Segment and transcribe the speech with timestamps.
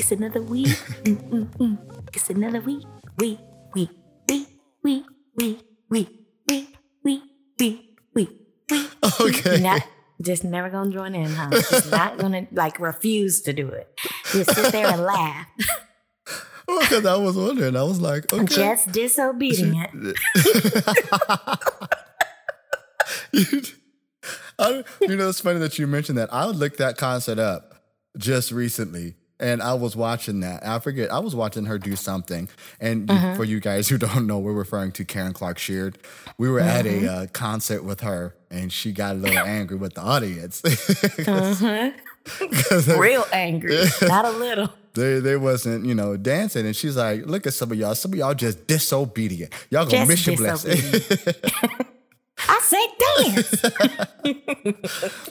[0.00, 0.66] It's another week.
[1.04, 1.76] Mm-mm-mm.
[2.14, 2.86] It's another week.
[3.18, 3.38] Week,
[3.74, 3.90] week,
[4.26, 4.48] week,
[4.82, 5.04] week,
[5.36, 5.60] week,
[5.90, 6.08] week,
[6.48, 7.22] week, week,
[7.58, 7.82] week,
[8.14, 8.30] week,
[8.70, 8.90] week.
[9.20, 9.60] Okay.
[9.60, 9.86] Not,
[10.22, 11.50] just never gonna join in, huh?
[11.50, 13.94] Just not gonna like refuse to do it.
[14.32, 15.46] Just sit there and laugh.
[16.66, 17.76] Because I was wondering.
[17.76, 18.44] I was like, okay.
[18.46, 19.90] Just disobedient.
[23.32, 23.62] you,
[24.56, 26.32] I, you know, it's funny that you mentioned that.
[26.32, 27.82] I looked that concert up
[28.16, 29.16] just recently.
[29.40, 30.66] And I was watching that.
[30.66, 31.10] I forget.
[31.10, 32.48] I was watching her do something.
[32.80, 33.36] And Mm-hmm.
[33.36, 35.98] for you guys who don't know, we're referring to Karen Clark Sheard.
[36.38, 37.06] We were at Mm-hmm.
[37.06, 40.60] a uh, concert with her, and she got a little angry with the audience.
[40.60, 41.92] They-
[42.98, 44.68] Real angry, not a little.
[44.94, 47.94] they they wasn't you know dancing, and she's like, "Look at some of y'all.
[47.94, 49.52] Some of y'all just disobedient.
[49.70, 50.78] Y'all gonna Just miss your blessing."
[52.46, 52.88] I said
[53.24, 53.64] dance.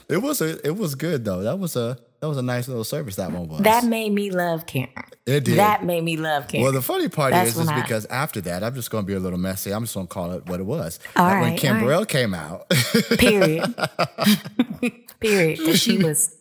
[0.10, 1.42] it was a it was good though.
[1.44, 3.62] That was a that was a nice little service that one was.
[3.62, 4.90] That made me love Karen.
[5.26, 5.58] it did.
[5.58, 6.64] That made me love Karen.
[6.64, 9.08] well, the funny part That's is, is I- because after that, I'm just going to
[9.08, 9.72] be a little messy.
[9.72, 11.00] I'm just going to call it what it was.
[11.16, 11.88] All when right, Kim all right.
[11.88, 12.70] Burrell came out,
[13.18, 13.74] Period.
[15.20, 15.60] Period.
[15.60, 16.36] Because she was.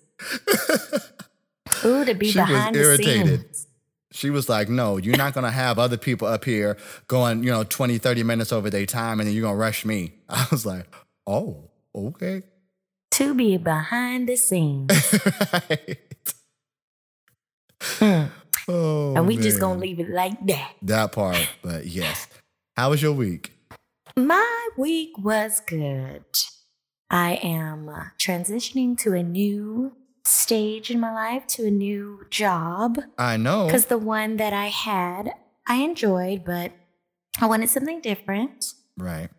[1.84, 3.40] Ooh, to be she was behind the irritated.
[3.40, 3.66] scenes.
[4.10, 6.76] She was like, no, you're not going to have other people up here
[7.08, 9.84] going, you know, 20, 30 minutes over their time and then you're going to rush
[9.84, 10.14] me.
[10.28, 10.86] I was like,
[11.26, 12.42] oh, okay.
[13.12, 14.90] To be behind the scenes.
[15.52, 15.98] Right.
[18.00, 18.30] Mm.
[18.68, 20.72] Oh, and we just gonna leave it like that.
[20.82, 22.26] That part, but yes.
[22.76, 23.52] How was your week?
[24.16, 26.24] My week was good.
[27.10, 32.98] I am uh, transitioning to a new stage in my life, to a new job.
[33.16, 33.66] I know.
[33.66, 35.32] Because the one that I had,
[35.66, 36.72] I enjoyed, but
[37.40, 38.74] I wanted something different.
[38.98, 39.30] Right.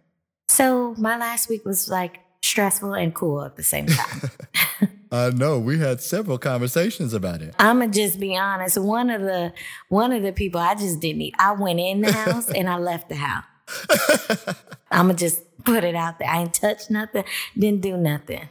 [0.47, 4.31] So my last week was like stressful and cool at the same time.
[5.11, 5.57] I know.
[5.57, 7.55] We had several conversations about it.
[7.57, 8.77] I'ma just be honest.
[8.77, 9.53] One of the
[9.87, 11.35] one of the people I just didn't eat.
[11.39, 13.43] I went in the house and I left the house.
[14.91, 16.29] I'ma just put it out there.
[16.29, 17.23] I ain't touched nothing,
[17.57, 18.47] didn't do nothing.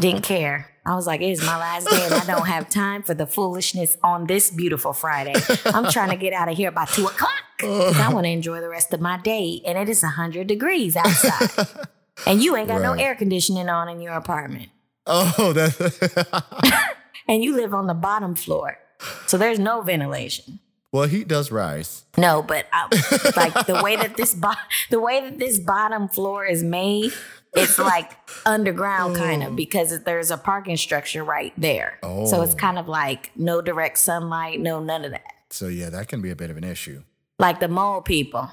[0.00, 0.70] didn't care.
[0.86, 3.98] I was like, it's my last day and I don't have time for the foolishness
[4.02, 5.34] on this beautiful Friday.
[5.66, 7.30] I'm trying to get out of here by two o'clock.
[7.62, 9.60] I want to enjoy the rest of my day.
[9.66, 11.68] And it is 100 degrees outside.
[12.26, 14.68] And you ain't got no air conditioning on in your apartment.
[15.06, 16.94] Oh, that.
[17.30, 18.78] And you live on the bottom floor.
[19.26, 20.60] So there's no ventilation.
[20.92, 22.04] well, heat does rise.
[22.16, 22.84] No, but I,
[23.36, 24.54] like the way that this bo-
[24.88, 27.12] the way that this bottom floor is made,
[27.52, 28.12] it's like
[28.46, 29.56] underground kind of oh.
[29.56, 31.98] because there's a parking structure right there.
[32.02, 32.24] Oh.
[32.24, 32.56] So it's Oh.
[32.56, 35.34] kind of like no direct sunlight, no none of that.
[35.50, 37.02] So yeah, that can be a bit of an issue.
[37.38, 38.48] Like the mole people,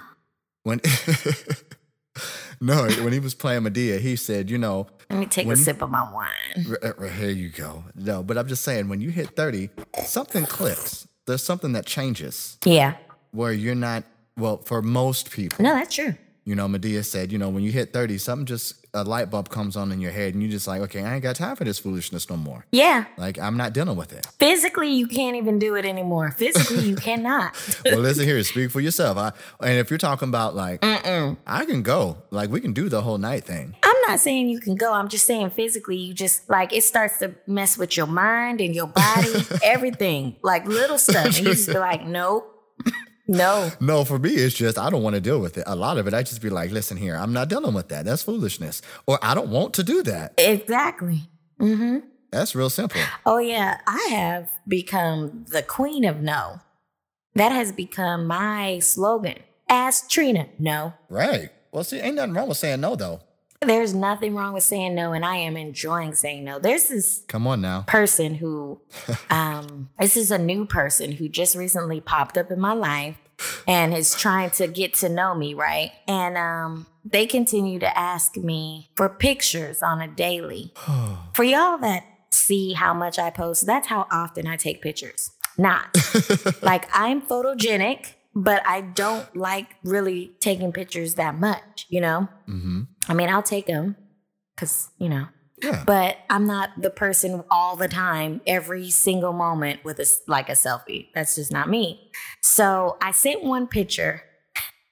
[0.65, 0.81] When
[2.61, 5.81] no, when he was playing Madea, he said, you know, Let me take a sip
[5.83, 6.67] of my wine.
[6.71, 7.85] r- uh, r- here you go.
[7.95, 9.71] No, but I'm just saying, when you hit 30,
[10.05, 11.07] something clicks.
[11.27, 12.97] There's something that changes Yeah.
[13.33, 14.05] where you're not,
[14.37, 16.15] well, for most people, No, that's true.
[16.46, 19.50] You know, Madea said, you know, when you hit 30, something just, a light bulb
[19.50, 21.64] comes on in your head and you're just like, okay, I ain't got time for
[21.64, 22.64] this foolishness no more.
[22.70, 23.04] Yeah.
[23.19, 24.26] Like, I'm not dealing with it.
[24.38, 26.31] Physically, you can't even do it anymore.
[26.31, 27.54] Physically, you cannot.
[27.84, 29.19] well, listen here, speak for yourself.
[29.19, 33.02] I, and if you're talking about like, I can go, like we can do the
[33.02, 33.75] whole night thing.
[33.82, 34.93] I'm not saying you can go.
[34.93, 38.75] I'm just saying physically, you just like it starts to mess with your mind and
[38.75, 39.32] your body,
[39.64, 41.16] everything, like little stuff.
[41.26, 42.56] And you just be like, nope,
[43.28, 43.70] No.
[43.81, 45.64] No, for me, it's just I don't want to deal with it.
[45.67, 48.05] A lot of it, I just be like, listen here, I'm not dealing with that.
[48.05, 48.82] That's foolishness.
[49.06, 50.34] Or I don't want to do that.
[50.38, 51.28] Exactly.
[51.61, 51.99] Mm-hmm.
[52.31, 53.00] That's real simple.
[53.25, 56.61] Oh yeah, I have become the queen of no.
[57.34, 59.38] That has become my slogan.
[59.69, 60.46] Ask Trina.
[60.58, 60.94] No.
[61.08, 61.50] Right.
[61.72, 63.20] Well, see, ain't nothing wrong with saying no, though.
[63.61, 66.58] There's nothing wrong with saying no, and I am enjoying saying no.
[66.58, 67.85] There's this Come on now.
[67.87, 68.81] person who,
[69.31, 73.17] um, this is a new person who just recently popped up in my life
[73.67, 75.93] and is trying to get to know me, right?
[76.06, 80.73] And um, they continue to ask me for pictures on a daily.
[81.35, 85.31] for y'all that see how much I post, that's how often I take pictures.
[85.58, 85.97] Not
[86.62, 92.29] like I'm photogenic, but I don't like really taking pictures that much, you know?
[92.44, 93.97] hmm I mean, I'll take them
[94.55, 95.26] because, you know,
[95.62, 95.85] Yeah.
[95.87, 100.53] but I'm not the person all the time, every single moment with a, like a
[100.53, 101.08] selfie.
[101.14, 102.11] That's just not me.
[102.43, 104.23] So I sent one picture,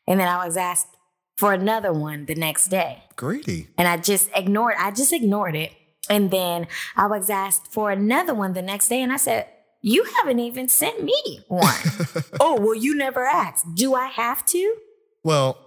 [0.06, 0.88] and then I was asked
[1.37, 3.69] for another one the next day, Greedy.
[3.76, 4.75] and I just ignored.
[4.78, 5.72] I just ignored it,
[6.08, 6.66] and then
[6.96, 9.49] I was asked for another one the next day, and I said.
[9.87, 11.75] You haven't even sent me one.
[12.40, 13.66] oh, well, you never asked.
[13.75, 14.76] Do I have to?
[15.22, 15.58] Well,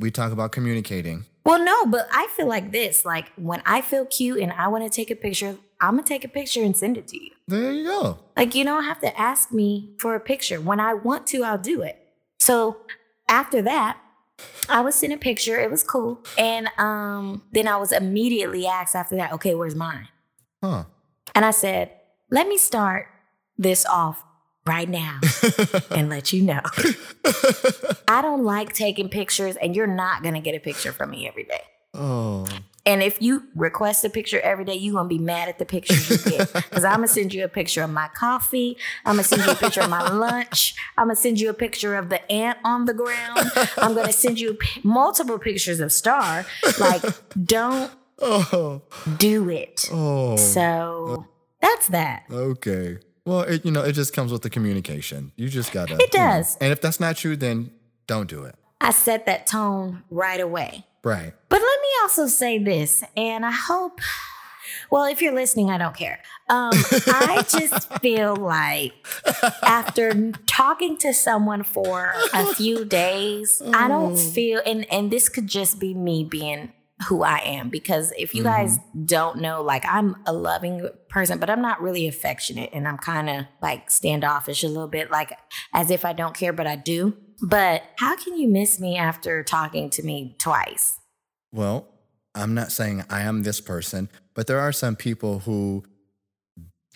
[0.00, 1.26] we talk about communicating.
[1.46, 3.04] Well, no, but I feel like this.
[3.04, 6.24] Like when I feel cute and I want to take a picture, I'm gonna take
[6.24, 7.30] a picture and send it to you.
[7.46, 8.18] There you go.
[8.36, 10.60] Like you don't have to ask me for a picture.
[10.60, 11.98] When I want to, I'll do it.
[12.40, 12.78] So
[13.28, 13.96] after that,
[14.68, 15.60] I was sent a picture.
[15.60, 20.08] It was cool, and um, then I was immediately asked after that, "Okay, where's mine?"
[20.62, 20.84] Huh.
[21.32, 21.92] And I said,
[22.28, 23.06] "Let me start
[23.56, 24.24] this off
[24.66, 25.20] right now
[25.90, 26.60] and let you know."
[28.08, 31.44] I don't like taking pictures, and you're not gonna get a picture from me every
[31.44, 31.62] day.
[31.94, 32.46] oh.
[32.88, 36.08] And if you request a picture every day, you're gonna be mad at the pictures
[36.08, 36.52] you get.
[36.52, 38.76] Because I'm gonna send you a picture of my coffee.
[39.04, 40.76] I'm gonna send you a picture of my lunch.
[40.96, 43.40] I'm gonna send you a picture of the ant on the ground.
[43.78, 46.46] I'm gonna send you p- multiple pictures of Star.
[46.78, 47.02] Like,
[47.44, 47.90] don't
[48.20, 48.82] Oh.
[49.18, 49.88] do it.
[49.92, 50.36] Oh.
[50.36, 51.26] So
[51.60, 52.26] that's that.
[52.30, 52.98] Okay.
[53.26, 55.32] Well, it, you know, it just comes with the communication.
[55.36, 55.94] You just gotta.
[55.94, 56.26] It you know.
[56.26, 56.56] does.
[56.60, 57.72] And if that's not you, then
[58.06, 58.54] don't do it.
[58.80, 60.86] I set that tone right away.
[61.02, 61.32] Right.
[61.48, 64.00] But let me also say this, and I hope,
[64.90, 66.20] well, if you're listening, I don't care.
[66.48, 68.92] Um, I just feel like
[69.62, 75.46] after talking to someone for a few days, I don't feel, and, and this could
[75.46, 76.72] just be me being
[77.08, 79.04] who I am because if you guys mm-hmm.
[79.04, 83.28] don't know, like I'm a loving person, but I'm not really affectionate and I'm kind
[83.28, 85.36] of like standoffish a little bit, like
[85.74, 87.16] as if I don't care, but I do.
[87.42, 90.98] But how can you miss me after talking to me twice?
[91.52, 91.86] Well,
[92.34, 95.84] I'm not saying I am this person, but there are some people who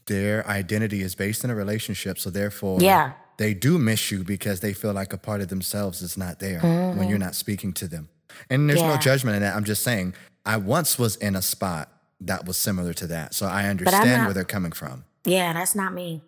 [0.06, 2.18] their identity is based in a relationship.
[2.18, 3.12] So therefore, Yeah.
[3.36, 6.60] they do miss you because they feel like a part of themselves is not there
[6.60, 7.18] when you're mm-hmm.
[7.18, 8.08] not speaking to them.
[8.48, 9.00] And there's no Mm-hmm.
[9.00, 9.56] Judgment in that.
[9.56, 11.90] I'm just saying, I once was in a spot
[12.20, 13.34] that was similar to that.
[13.34, 15.04] So I understand not- where they're coming from.
[15.24, 16.22] Yeah, that's not me.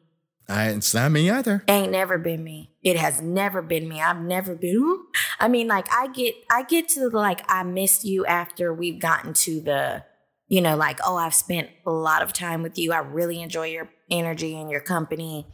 [0.49, 1.65] I, it's not me either.
[1.69, 2.73] Ain't never been me.
[2.83, 4.01] It has never been me.
[4.03, 4.99] I've never been.
[5.39, 9.01] I mean, like I get, I get to the, like I missed you after we've
[9.01, 10.05] gotten to the,
[10.49, 12.93] you know, like oh, I've spent a lot of time with you.
[12.93, 15.47] I really enjoy your energy and your company.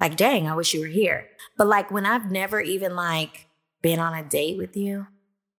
[0.00, 1.28] Like, dang, I wish you were here.
[1.56, 3.46] But like when I've never even like
[3.80, 5.06] been on a date with you,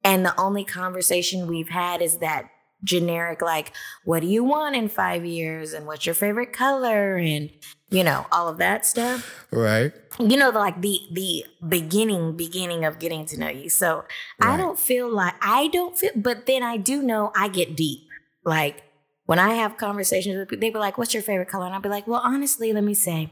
[0.04, 2.50] and the only conversation we've had is that
[2.84, 3.72] generic like
[4.04, 5.74] what do you want in 5 years?
[5.74, 7.16] And what's your favorite color?
[7.16, 7.50] And
[7.90, 9.48] you know all of that stuff.
[9.52, 9.94] Right.
[10.20, 13.70] you know like the the beginning beginning of getting to know you.
[13.70, 14.06] So
[14.42, 18.02] i don't feel like i don't feel but then i do know i get deep.
[18.44, 18.84] Like
[19.26, 21.66] when i have conversations with people they be like what's your favorite color?
[21.66, 23.32] And i'll be like well honestly let me say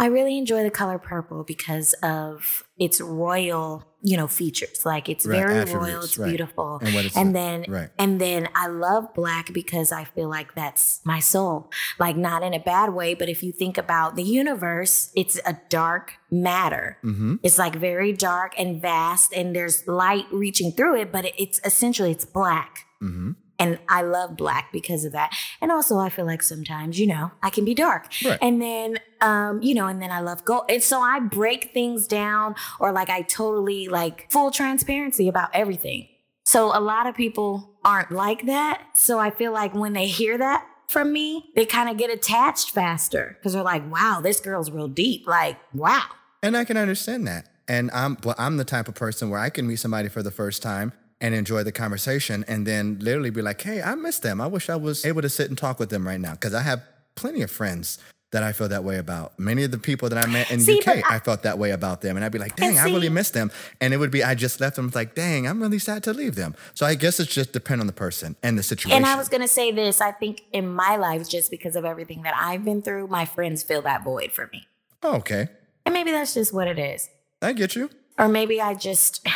[0.00, 5.26] i really enjoy the color purple because of its royal you know features like it's
[5.26, 6.28] Right, very royal it's right.
[6.30, 7.90] beautiful And what it's and then right.
[7.98, 11.70] and then I love black because I feel like that's my soul.
[11.98, 15.54] Like not in a bad way, but if you think about the universe, it's a
[15.68, 16.96] dark matter.
[17.04, 17.36] Mm-hmm.
[17.42, 22.10] It's like very dark and vast and there's light reaching through it, but it's essentially
[22.12, 22.86] it's black.
[23.02, 23.32] Mm-hmm.
[23.60, 25.32] And I love black because of that.
[25.60, 28.06] And also I feel like sometimes, you know, I can be dark.
[28.24, 28.38] Right.
[28.42, 30.64] And then um, you know, and then I love gold.
[30.68, 36.08] And so I break things down or like I totally like full transparency about everything.
[36.44, 38.82] So a lot of people aren't like that.
[38.94, 42.70] So I feel like when they hear that from me, they kind of get attached
[42.70, 45.26] faster because they're like, wow, this girl's real deep.
[45.26, 46.02] Like, wow.
[46.42, 47.48] And I can understand that.
[47.68, 50.32] And I'm well, I'm the type of person where I can meet somebody for the
[50.32, 54.40] first time and enjoy the conversation and then literally be like, hey, I miss them.
[54.40, 56.34] I wish I was able to sit and talk with them right now.
[56.34, 56.82] Cause I have
[57.14, 57.98] plenty of friends
[58.32, 59.36] that I feel that way about.
[59.40, 61.58] Many of the people that I met in the See, UK, I, I- felt that
[61.58, 62.14] way about them.
[62.16, 63.50] And I'd be like, dang, And I really miss them.
[63.80, 66.12] And it would be, I just left them it's like, dang, I'm really sad to
[66.12, 66.54] leave them.
[66.74, 68.96] So I guess it's just depend on the person and the situation.
[68.96, 71.84] And I was going to say this I think in my life, just because of
[71.84, 74.68] everything that I've been through, my friends fill that void for me.
[75.02, 75.48] oh, okay.
[75.84, 77.10] And maybe that's just what it is.
[77.42, 77.90] I get you.
[78.16, 79.26] Or maybe I just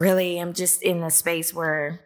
[0.00, 2.00] really am just in the space where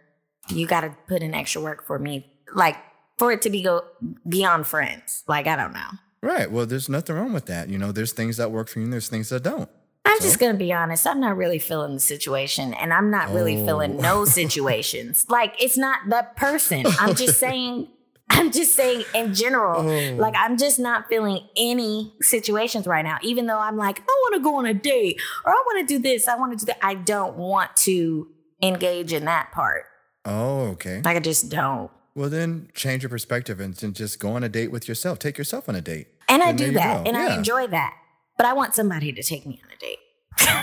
[0.49, 2.77] you got to put in extra work for me, like
[3.19, 3.85] for it to be go
[4.29, 5.25] beyond friends.
[5.29, 5.89] Like, I don't know.
[6.23, 6.51] Right.
[6.51, 7.69] Well, there's nothing wrong with that.
[7.69, 9.69] You know, there's things that work for you and there's things that don't.
[10.05, 10.25] I'm So?
[10.25, 11.07] just gonna be honest.
[11.07, 14.01] I'm not really feeling the situation, and I'm not really feeling Oh.
[14.01, 15.27] no situations.
[15.29, 16.85] like it's not that person.
[16.99, 17.89] I'm just saying.
[18.33, 19.81] I'm just saying in general.
[19.89, 20.15] Oh.
[20.17, 23.19] Like I'm just not feeling any situations right now.
[23.23, 25.95] Even though I'm like, I want to go on a date, or I want to
[25.95, 26.79] do this, I want to do that.
[26.85, 28.29] I don't want to
[28.63, 29.85] engage in that part.
[30.25, 31.01] Oh, okay.
[31.03, 31.91] Like I just don't.
[32.15, 35.19] Well, then change your perspective and then just go on a date with yourself.
[35.19, 36.09] Take yourself on a date.
[36.29, 37.09] And I Then do that, go.
[37.09, 37.95] and I enjoy that.
[38.37, 39.70] But I want somebody to take me on.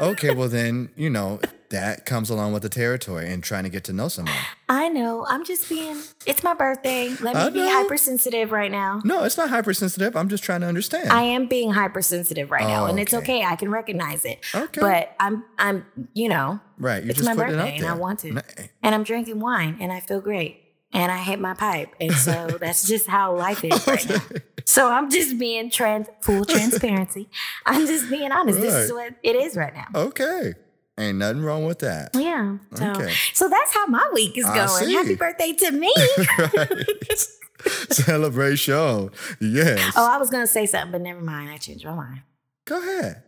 [0.00, 1.38] Okay, well, then, you know,
[1.70, 4.34] that comes along with the territory and trying to get to know someone.
[4.68, 5.24] I know.
[5.28, 5.96] I'm just being.
[6.26, 7.10] It's my birthday.
[7.20, 7.70] Let me I be know.
[7.70, 9.00] hypersensitive right now.
[9.04, 10.16] No, it's not hypersensitive.
[10.16, 11.10] I'm just trying to understand.
[11.12, 13.36] I am being hypersensitive right now, Oh, and it's okay.
[13.38, 13.44] okay.
[13.46, 14.40] I can recognize it.
[14.54, 14.80] Okay.
[14.80, 17.04] But I'm, I'm, you know, right.
[17.04, 18.42] You it's just my it birthday, out and I want to.
[18.82, 20.61] And I'm drinking wine, and I feel great,
[20.92, 24.20] and I hit my pipe, and so that's just how life is right now.
[24.64, 27.28] So I'm just being trans, full transparency.
[27.66, 28.60] I'm just being honest.
[28.60, 29.86] This is what it is right now.
[29.94, 30.54] Okay.
[30.98, 32.10] Ain't nothing wrong with that.
[32.14, 32.58] Yeah.
[32.74, 33.12] So, Okay.
[33.32, 34.90] so that's how my week is going.
[34.90, 35.92] Happy birthday to me.
[36.38, 37.26] Right.
[37.90, 39.10] Celebration.
[39.40, 39.92] Yes.
[39.96, 41.50] oh, I was gonna say something, but never mind.
[41.50, 42.22] I changed my mind.
[42.64, 43.22] Go ahead.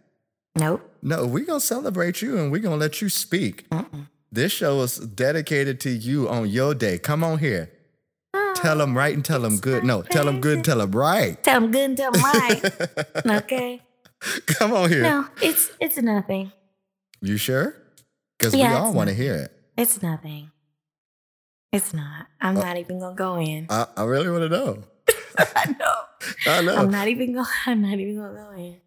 [0.56, 0.88] Nope.
[1.02, 3.66] No, we're going to celebrate you and we're going to let you speak.
[4.34, 6.98] This show is dedicated to you on your day.
[6.98, 7.70] Come on here.
[8.56, 9.84] Tell them right and tell them good.
[9.84, 11.40] No, tell them good and tell them right.
[11.44, 12.62] Tell them good and tell them right.
[13.44, 13.80] okay.
[14.46, 15.02] Come on here.
[15.02, 16.50] No, it's it's nothing.
[17.20, 17.76] You sure?
[18.36, 19.52] Because Yeah, we all want to hear it.
[19.78, 20.50] It's nothing.
[21.70, 22.26] It's not.
[22.40, 23.68] I'm not even gonna go in.
[23.70, 24.82] I, I really want to know.
[25.38, 25.94] I know.
[26.48, 26.74] I know.
[26.74, 27.48] I'm not even gonna.
[27.66, 28.80] I'm not even gonna go in.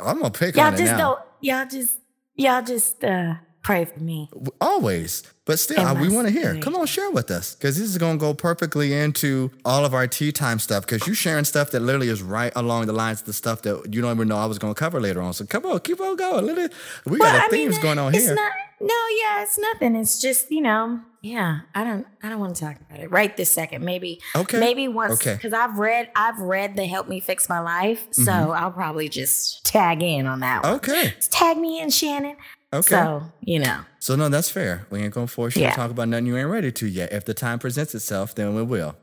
[0.00, 1.18] I'm gonna pick Y'all on it just don't.
[1.40, 1.98] Y'all just.
[2.36, 4.28] Y'all just uh pray for me.
[4.60, 6.58] Always, but still, I- we want to hear.
[6.60, 10.06] Come on, share with us, because this is gonna go perfectly into all of our
[10.06, 10.86] tea time stuff.
[10.86, 13.92] Because you're sharing stuff that literally is right along the lines of the stuff that
[13.94, 15.32] you don't even know I was gonna cover later on.
[15.34, 16.48] So come on, keep on going.
[16.58, 16.72] It,
[17.06, 18.34] we got Well, a themes going on it's here.
[18.34, 18.52] not.
[18.80, 19.94] No, yeah, it's nothing.
[19.96, 21.00] It's just you know.
[21.24, 22.04] Yeah, I don't.
[22.20, 23.84] I don't want to talk about it right this second.
[23.84, 24.20] Maybe.
[24.34, 24.58] Okay.
[24.58, 25.14] Maybe once.
[25.14, 25.34] Okay.
[25.34, 26.10] Because I've read.
[26.16, 28.08] I've read the Help Me Fix My Life.
[28.10, 28.50] So Mm-hmm.
[28.52, 30.74] I'll probably just tag in on that one.
[30.74, 32.36] okay, Just tag me in, Shannon.
[32.72, 32.82] Okay.
[32.82, 33.80] So you know.
[33.98, 34.86] So no, that's fair.
[34.90, 35.70] We ain't gonna force you Yeah.
[35.70, 37.12] to talk about nothing you ain't ready to yet.
[37.12, 38.96] If the time presents itself, then we will.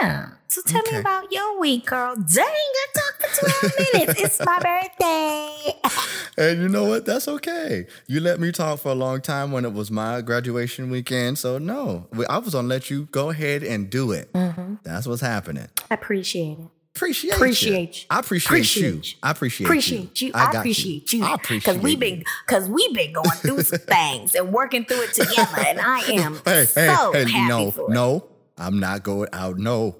[0.00, 0.28] Yeah.
[0.48, 0.92] So tell Okay.
[0.92, 2.14] me about your week, girl.
[2.14, 3.72] Dang, I talked for 12
[4.06, 4.20] minutes.
[4.20, 5.80] It's my birthday.
[6.36, 7.06] And you know what?
[7.06, 7.86] That's okay.
[8.08, 11.38] You let me talk for a long time when it was my graduation weekend.
[11.38, 14.32] So no, I was gonna let you go ahead and do it.
[14.32, 14.74] Mm-hmm.
[14.82, 15.68] That's what's happening.
[15.92, 16.68] I appreciate it.
[16.96, 18.00] Appreciate, Appreciate you.
[18.02, 18.06] you.
[18.10, 18.92] I appreciate, Appreciate you.
[19.02, 19.18] you.
[19.22, 20.30] I appreciate, Appreciate you.
[20.34, 21.24] I I, appreciate you.
[21.24, 21.98] I appreciate Because we've you.
[21.98, 25.58] been because we've been going through some things and working through it together.
[25.66, 27.94] And I am Hey, so hey, hey, happy no, for it.
[27.94, 28.28] no.
[28.56, 29.58] I'm not going out.
[29.58, 29.96] No,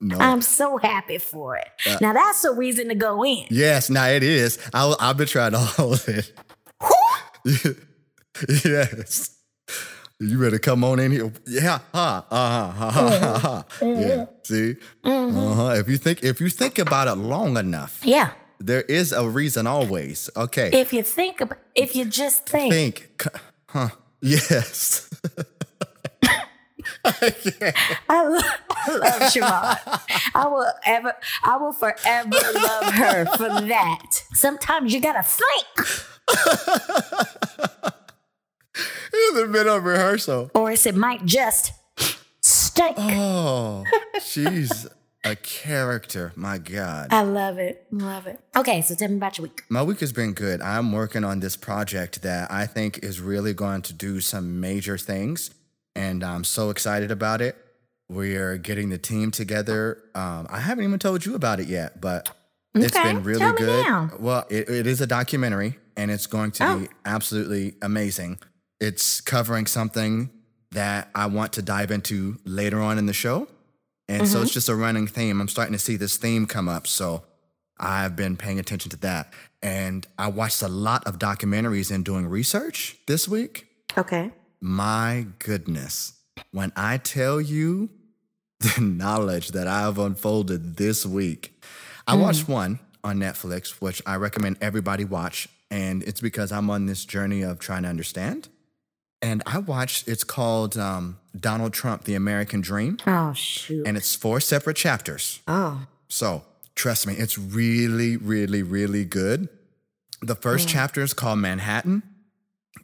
[0.00, 0.16] no.
[0.18, 1.68] I'm so happy for it.
[1.86, 3.44] Uh, now that's a reason to go in.
[3.50, 4.58] yes, now it is.
[4.72, 6.32] I, I've been trying to hold it.
[8.64, 9.36] yes.
[10.20, 11.32] You better come on in here.
[11.46, 11.78] Yeah.
[11.94, 12.26] Ha.
[12.28, 12.70] Uh-huh.
[12.72, 13.64] Ha, ha, ha, ha.
[13.80, 14.26] Yeah.
[14.42, 14.74] See?
[15.04, 15.74] Uh-huh.
[15.78, 18.30] If you think if you think about it long enough, Yeah.
[18.58, 20.28] there is a reason always.
[20.36, 20.70] Okay.
[20.72, 23.08] If you think about if you just think, think.
[23.68, 23.90] Huh.
[24.20, 25.08] Yes.
[27.04, 30.00] I love, I love Siobhan.
[30.34, 34.22] I will ever, I will forever love her for that.
[34.34, 35.68] Sometimes you gotta think,
[39.12, 40.50] It's been a rehearsal.
[40.54, 41.72] or it might just
[42.40, 42.96] stink.
[42.98, 43.84] Oh,
[44.22, 44.86] she's
[45.24, 46.32] a character.
[46.36, 47.08] My God.
[47.10, 48.40] I love it, love it.
[48.56, 49.62] Okay, so tell me about your week.
[49.68, 50.60] My week has been good.
[50.62, 54.96] I'm working on this project that I think is really going to do some major
[54.96, 55.50] things,
[55.96, 57.56] and I'm so excited about it.
[58.08, 59.98] We're getting the team together.
[60.14, 62.30] Um, I haven't even told you about it yet, but
[62.74, 63.84] it's been really tell me good.
[63.84, 64.10] now.
[64.18, 66.78] Well, it, it is a documentary, and it's going to Oh.
[66.80, 68.38] be absolutely amazing.
[68.80, 70.30] It's covering something
[70.72, 73.48] that I want to dive into later on in the show.
[74.08, 74.44] And so Mm-hmm.
[74.44, 75.40] it's just a running theme.
[75.40, 76.86] I'm starting to see this theme come up.
[76.86, 77.24] So
[77.78, 79.32] I've been paying attention to that.
[79.62, 83.66] And I watched a lot of documentaries and doing research this week.
[83.96, 84.30] Okay.
[84.60, 86.12] My goodness.
[86.52, 87.90] When I tell you
[88.60, 91.62] the knowledge that I've unfolded this week.
[92.08, 95.48] I watched one on Netflix, which I recommend everybody watch.
[95.70, 98.48] And it's because I'm on this journey of trying to understand.
[99.20, 102.98] And I watched, it's called um, Donald Trump, The American Dream.
[103.06, 103.86] Oh shoot.
[103.86, 105.40] And it's four separate chapters.
[105.48, 105.86] oh.
[106.10, 106.44] So
[106.74, 109.48] trust me, it's really, really, really good.
[110.22, 112.02] The first chapter is called Manhattan.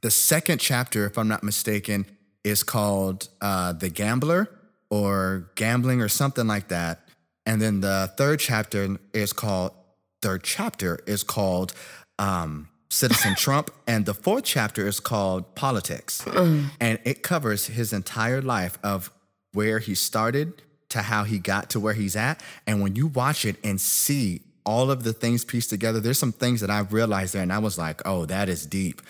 [0.02, 2.04] The second chapter, if I'm not mistaken,
[2.44, 4.50] is called uh, The Gambler
[4.90, 7.08] or Gambling or something like that.
[7.46, 9.72] And then the third chapter is called,
[10.20, 11.72] third chapter is called
[12.18, 13.70] um, Citizen Trump.
[13.86, 16.22] And the fourth chapter is called Politics.
[16.22, 16.70] Mm.
[16.80, 19.10] And it covers his entire life of
[19.52, 22.40] where he started to how he got to where he's at.
[22.66, 26.32] And when you watch it and see all of the things pieced together, there's some
[26.32, 29.02] things that I realized there, and I was like, oh, that is deep.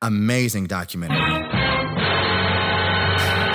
[0.00, 1.18] Amazing documentary.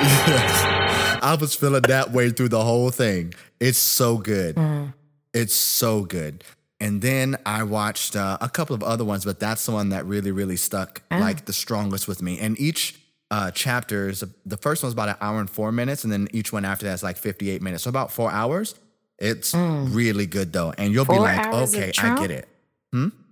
[0.04, 1.20] yes.
[1.24, 3.34] I was feeling that way through the whole thing.
[3.60, 4.56] It's so good.
[4.56, 4.94] Mm.
[5.34, 6.44] It's so good.
[6.80, 10.06] And then I watched uh, a couple of other ones, but that's the one that
[10.06, 12.40] really, really stuck like the strongest with me.
[12.40, 13.00] And each
[13.32, 16.54] uh, chapter is the first one's about an hour and four minutes, and then each
[16.54, 17.84] one after that is like 58 minutes.
[17.84, 18.76] So about four hours.
[19.20, 20.74] It's really good though.
[20.78, 22.48] And you'll be like, okay, I get it.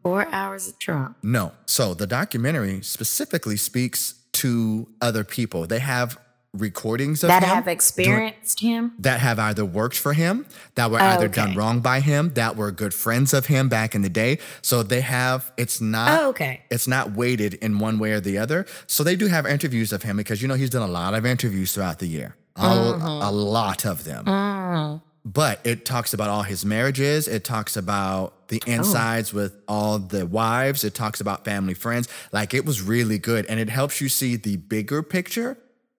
[0.01, 1.17] Four hours of Trump.
[1.23, 1.51] No.
[1.65, 5.65] So the documentary specifically speaks to other people.
[5.65, 6.19] They have
[6.59, 8.93] recordings of That him have doing- experienced him.
[8.99, 10.45] that have either worked for him,
[10.75, 14.01] that were either done wrong by him, that were good friends of him back in
[14.01, 14.39] the day.
[14.61, 16.61] So they have it's not Oh, okay.
[16.69, 18.65] it's not weighted in one way or the other.
[18.87, 21.25] So they do have interviews of him because you know he's done a lot of
[21.25, 22.35] interviews throughout the year.
[22.57, 23.35] A, a mm-hmm.
[23.35, 24.25] lot of them.
[24.25, 25.01] Mm.
[25.25, 27.27] But it talks about all his marriages.
[27.27, 28.71] It talks about the oh.
[28.71, 30.83] insides with all the wives.
[30.83, 32.07] It talks about family friends.
[32.31, 33.45] Like it was really good.
[33.47, 35.57] And it helps you see the bigger picture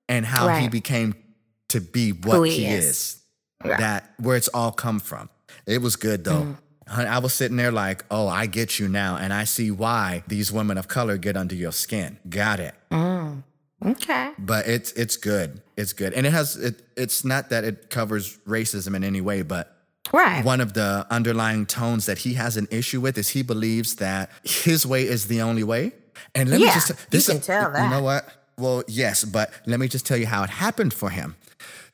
[0.08, 1.14] and how he became
[1.70, 2.84] to be what Who he, he is.
[2.84, 3.22] is.
[3.64, 3.78] Right.
[3.78, 5.28] That where it's all come from.
[5.66, 6.42] It was good though.
[6.42, 6.56] Mm.
[6.88, 9.16] Hun- I was sitting there like, oh, I get you now.
[9.16, 12.18] And I see why these women of color get under your skin.
[12.28, 13.42] Got it mm.
[13.84, 14.30] Okay.
[14.38, 15.62] but it's it's good.
[15.76, 16.82] It's good, and it has it.
[16.96, 19.72] It's not that it covers racism in any way, but
[20.12, 20.44] Right.
[20.44, 24.30] one of the underlying tones that he has an issue with is he believes that
[24.44, 25.92] his way is the only way.
[26.34, 27.84] And let me Yeah, just you this can tell that.
[27.84, 28.26] You know what?
[28.58, 31.36] Well, yes, but let me just tell you how it happened for him.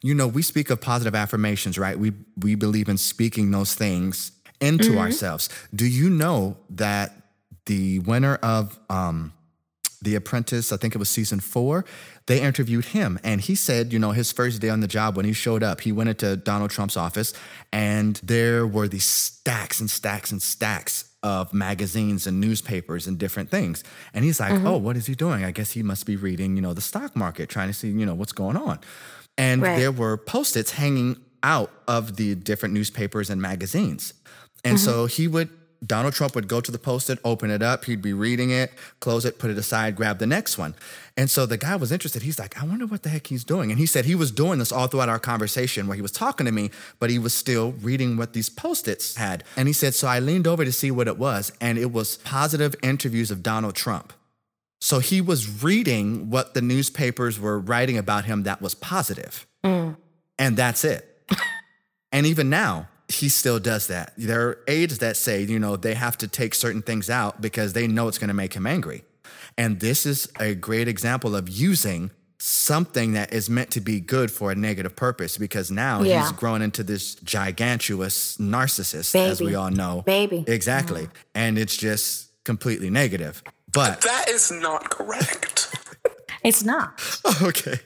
[0.01, 1.98] You know, we speak of positive affirmations, right?
[1.98, 4.98] We we believe in speaking those things into Mm-hmm.
[4.98, 5.48] ourselves.
[5.75, 7.12] Do you know that
[7.66, 9.33] the winner of um
[10.01, 11.85] the Apprentice, I think it was season four,
[12.27, 13.20] they interviewed him.
[13.22, 15.81] And he said, you know, his first day on the job when he showed up,
[15.83, 17.33] he went into Donald Trump's office
[17.72, 23.50] and there were these stacks and stacks and stacks of magazines and newspapers and different
[23.50, 23.85] things.
[24.12, 24.66] And he's like, mm-hmm.
[24.66, 25.44] oh, what is he doing?
[25.44, 28.06] I guess he must be reading, you know, the stock market, trying to see, you
[28.06, 28.80] know, what's going on.
[29.38, 29.78] And Right.
[29.78, 34.14] there were post-its hanging out of the different newspapers and magazines.
[34.64, 35.22] And so mm-hmm.
[35.22, 35.48] he would,
[35.85, 39.25] Donald Trump would go to the post-it, open it up, he'd be reading it, close
[39.25, 40.75] it, put it aside, grab the next one.
[41.16, 42.23] And so the guy was interested.
[42.23, 43.71] He's like, I wonder what the heck he's doing.
[43.71, 46.47] And he said he was doing this all throughout our conversation where he was talking
[46.47, 49.45] to me, but he was still reading what these post-its had.
[49.57, 52.18] And he said, so I leaned over to see what it was, and it was
[52.18, 54.12] positive interviews of Donald Trump.
[54.81, 59.47] So he was reading what the newspapers were writing about him that was positive.
[59.62, 59.97] Mm.
[60.38, 61.25] And that's it.
[62.12, 64.12] and even now, he still does that.
[64.16, 67.72] There are aides that say, you know, they have to take certain things out because
[67.72, 69.05] they know it's going to make him angry.
[69.59, 74.31] And this is a great example of using something that is meant to be good
[74.31, 76.22] for a negative purpose because now Yeah.
[76.22, 80.03] he's grown into this gigantuous narcissist, as we all know.
[80.05, 80.44] Baby.
[80.48, 81.03] Exactly.
[81.03, 81.16] Mm-hmm.
[81.37, 83.42] And it's just completely negative.
[83.72, 85.68] But That is not correct.
[86.44, 87.01] It's not.
[87.42, 87.79] okay.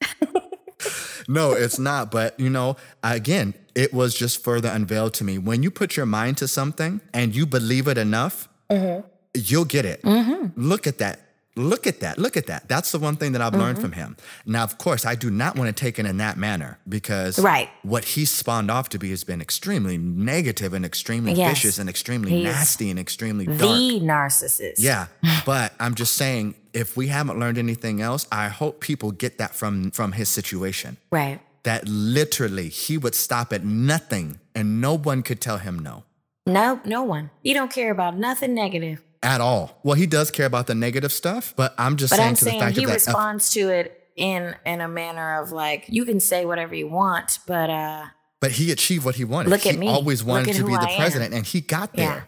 [1.28, 2.10] no, it's not.
[2.10, 5.38] But, you know, again, it was just further unveiled to me.
[5.38, 9.06] When you put your mind to something and you believe it enough, mm-hmm.
[9.34, 10.02] you'll get it.
[10.02, 10.60] Mm-hmm.
[10.60, 11.20] Look at that.
[11.56, 12.16] Look at that.
[12.16, 12.68] Look at that.
[12.68, 13.82] That's the one thing that I've learned mm-hmm.
[13.82, 14.16] from him.
[14.46, 17.68] Now, of course, I do not want to take it in that manner because Right.
[17.82, 21.50] what he spawned off to be has been extremely negative and extremely Yes.
[21.50, 23.58] vicious and extremely He's nasty and extremely dark.
[23.60, 24.74] The narcissist.
[24.78, 25.06] Yeah,
[25.44, 29.54] but I'm just saying, if we haven't learned anything else, I hope people get that
[29.54, 30.98] from from his situation.
[31.10, 31.40] Right.
[31.64, 36.04] That literally he would stop at nothing, and no one could tell him no
[36.46, 37.30] No, no one.
[37.42, 39.02] You don't care about nothing negative.
[39.22, 39.78] At all.
[39.82, 42.44] Well, he does care about the negative stuff, but I'm just But saying I'm to
[42.44, 42.92] the saying fact he that.
[42.94, 47.38] responds to it in in a manner of like, you can say whatever you want,
[47.46, 48.06] but uh
[48.40, 49.50] but he achieved what he wanted.
[49.50, 49.88] Look at he me.
[49.88, 50.96] always wanted to be the I am.
[51.00, 52.26] president, and he got there.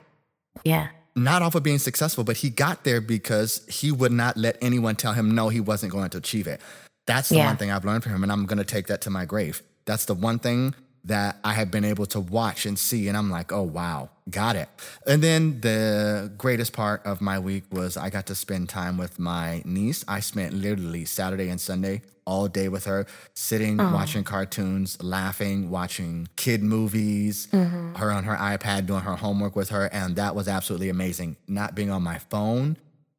[0.65, 0.65] yeah.
[0.65, 0.89] Yeah.
[1.15, 4.95] Not off of being successful, but he got there because he would not let anyone
[4.97, 6.61] tell him no, he wasn't going to achieve it.
[7.07, 7.47] That's the Yeah.
[7.47, 9.63] one thing I've learned from him, and I'm going to take that to my grave.
[9.87, 13.09] That's the one thing that I have been able to watch and see.
[13.09, 14.69] And I'm like, oh, wow, got it.
[15.07, 19.19] And then the greatest part of my week was I got to spend time with
[19.19, 20.05] my niece.
[20.07, 26.29] I spent literally Saturday and Sunday all day with her, sitting, watching cartoons, laughing, watching
[26.37, 27.95] kid movies, mm-hmm.
[27.97, 29.87] her on her iPad doing her homework with her.
[29.93, 31.37] And that was absolutely amazing.
[31.49, 32.77] Not being on my phone,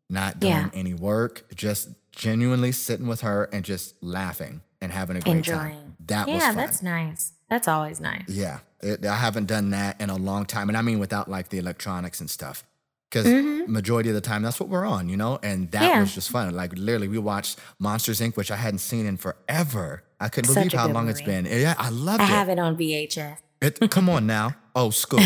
[0.09, 0.69] not doing Yeah.
[0.73, 5.82] any work, just genuinely sitting with her and just laughing and having a great time.
[6.07, 6.55] That was yeah, fun.
[6.57, 7.31] that's nice.
[7.49, 8.23] That's always nice.
[8.27, 11.49] Yeah, it, I haven't done that in a long time, and I mean without like
[11.49, 12.63] the electronics and stuff.
[13.09, 13.27] Because
[13.67, 15.91] majority of the time, that's what we're on, you know, and that Mm-hmm.
[15.91, 15.99] Yeah.
[15.99, 16.55] was just fun.
[16.55, 20.03] Like literally, we watched Monsters Inc., which I hadn't seen in forever.
[20.19, 21.43] I couldn't Such believe how long it's movie.
[21.43, 21.61] been.
[21.61, 22.27] Yeah, I loved I it.
[22.27, 23.37] I have it on VHS.
[23.61, 24.55] It, come on now.
[24.75, 25.19] Oh, school.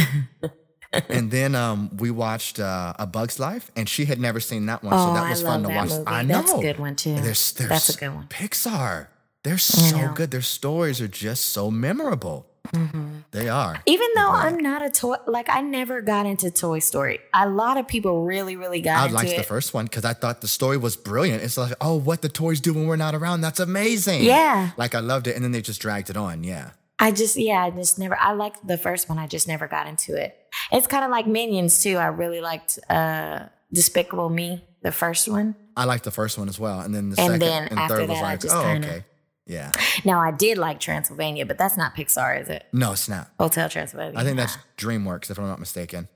[1.09, 4.83] and then um, we watched uh, A Bug's Life, and she had never seen that
[4.83, 5.89] one, so Oh, that I was love fun to watch.
[5.89, 6.03] movie.
[6.07, 7.15] I know That's a good one, too.
[7.15, 8.27] There's, there's That's a good one.
[8.27, 9.07] Pixar.
[9.47, 10.13] They're so know.
[10.13, 10.31] good.
[10.31, 12.45] Their stories are just so memorable.
[12.73, 13.19] Mm-hmm.
[13.31, 13.81] They are.
[13.85, 17.19] Even though I'm not a toy, like I never got into Toy Story.
[17.33, 18.99] A lot of people really, really got it.
[18.99, 19.37] I into liked it.
[19.37, 21.43] the first one because I thought the story was brilliant.
[21.43, 23.39] It's like, oh, what the toys do when we're not around.
[23.39, 24.23] That's amazing.
[24.23, 24.71] Yeah.
[24.75, 25.35] Like I loved it.
[25.35, 26.43] And then they just dragged it on.
[26.43, 26.71] Yeah.
[26.99, 29.17] I just, yeah, I just never, I liked the first one.
[29.17, 30.35] I just never got into it.
[30.71, 31.95] It's kind of like Minions too.
[31.95, 35.55] I really liked uh Despicable Me, the first one.
[35.77, 36.79] I liked the first one as well.
[36.81, 39.05] And then the And second then and third was that, I like, oh, kinda- okay.
[39.47, 39.71] Yeah.
[40.05, 42.65] Now I did like Transylvania, but that's not Pixar, is it?
[42.73, 43.29] No, it's not.
[43.39, 44.19] Hotel Transylvania.
[44.19, 46.07] I think that's DreamWorks, if I'm not mistaken.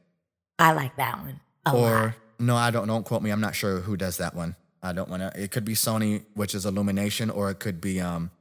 [0.59, 1.39] I like that one.
[1.65, 2.13] A or lot.
[2.39, 2.87] no, I don't.
[2.87, 3.31] Don't quote me.
[3.31, 4.55] I'm not sure who does that one.
[4.83, 5.41] I don't want to.
[5.41, 8.31] It could be Sony, which is Illumination, or it could be um.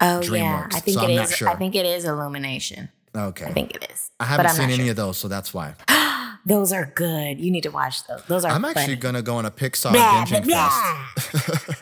[0.00, 1.34] Oh yeah, I think so it I'm is.
[1.34, 1.48] sure.
[1.48, 2.88] I think it is Illumination.
[3.14, 3.46] Okay.
[3.46, 4.10] I think it is.
[4.18, 4.90] I haven't seen any sure.
[4.90, 5.74] of those, so that's why.
[6.44, 7.38] Those are good.
[7.40, 8.24] You need to watch those.
[8.24, 8.50] Those are.
[8.50, 8.96] I'm actually funny.
[8.96, 10.68] gonna go on a Pixar blah, blah,
[11.20, 11.81] fest.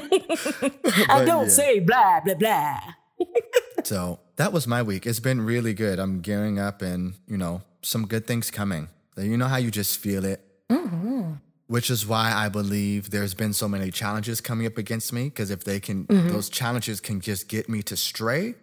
[1.08, 1.48] I don't yeah.
[1.48, 2.80] say blah blah blah.
[3.84, 5.06] So that was my week.
[5.06, 6.00] It's been really good.
[6.00, 8.88] I'm gearing up, and you know, some good things coming.
[9.16, 10.40] You know how you just feel it.
[10.68, 11.34] Mm-hmm.
[11.68, 15.24] Which is why I believe there's been so many challenges coming up against me.
[15.24, 16.28] Because if they can, Mm-hmm.
[16.30, 18.54] those challenges can just get me to stray,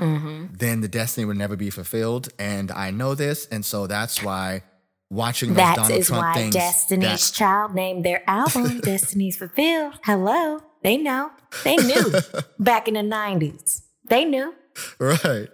[0.00, 0.54] Mm-hmm.
[0.56, 2.28] then the destiny would never be fulfilled.
[2.38, 4.62] And I know this, and so that's why
[5.12, 6.54] watching That Donald is Trump why things.
[6.54, 9.94] Destiny's that- Child named their album Destiny's Fulfilled.
[10.04, 11.30] Hello, they know.
[11.64, 12.12] They knew
[12.58, 13.82] back in the '90s.
[14.08, 14.54] They knew.
[14.98, 15.48] right.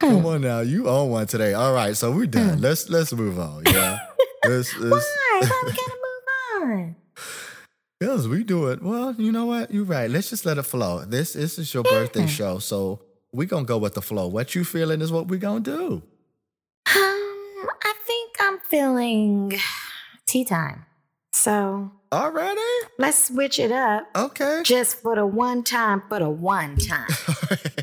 [0.00, 0.24] Come mm.
[0.24, 1.54] on now, you own one today.
[1.54, 2.58] All right, so we're done.
[2.58, 2.62] Mm.
[2.62, 3.62] Let's let's move on.
[3.66, 4.00] Yeah.
[4.44, 5.40] let's, let's, Why?
[5.42, 5.98] Why we gotta
[6.60, 6.96] move on?
[8.00, 8.82] Yes, we do it.
[8.82, 9.72] Well, you know what?
[9.72, 10.10] You're right.
[10.10, 11.04] Let's just let it flow.
[11.04, 13.00] This this is your birthday show, so
[13.32, 14.26] we're gonna go with the flow.
[14.26, 16.02] What you feeling is what we're gonna do.
[16.84, 17.21] Think
[18.44, 19.52] I'm feeling
[20.26, 20.84] tea time.
[21.32, 22.60] So Already?
[22.98, 24.62] let's switch it up Okay.
[24.64, 27.06] just for the one time, for the one time.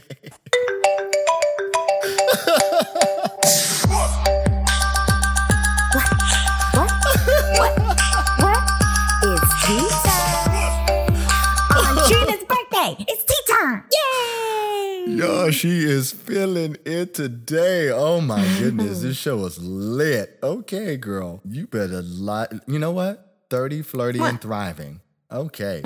[15.20, 17.92] Yo, she is feeling it today.
[17.92, 20.40] Oh my goodness, this show is lit.
[20.42, 22.54] Okay, girl, you better lot.
[22.68, 23.36] You know what?
[23.50, 25.02] Thirty, flirty, and thriving.
[25.30, 25.82] Okay.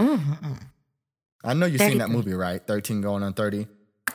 [1.43, 2.65] I know you've seen that movie, right?
[2.65, 3.67] Thirteen going on thirty.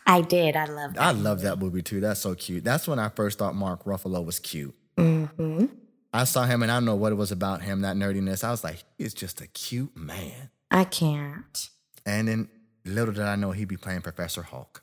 [0.06, 0.54] I did.
[0.54, 1.02] I love that.
[1.02, 2.00] I love that movie too.
[2.00, 2.62] That's so cute.
[2.62, 4.74] That's when I first thought Mark Ruffalo was cute.
[4.96, 5.66] Mm-hmm.
[6.12, 8.44] I saw him and I don't know what it was about him, that nerdiness.
[8.44, 10.50] I was like, he's just a cute man.
[10.70, 11.68] I can't.
[12.06, 12.48] And then
[12.84, 14.82] little did I know he'd be playing Professor Hulk.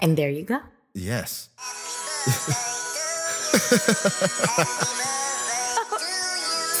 [0.00, 0.60] And there you go.
[0.94, 1.48] Yes.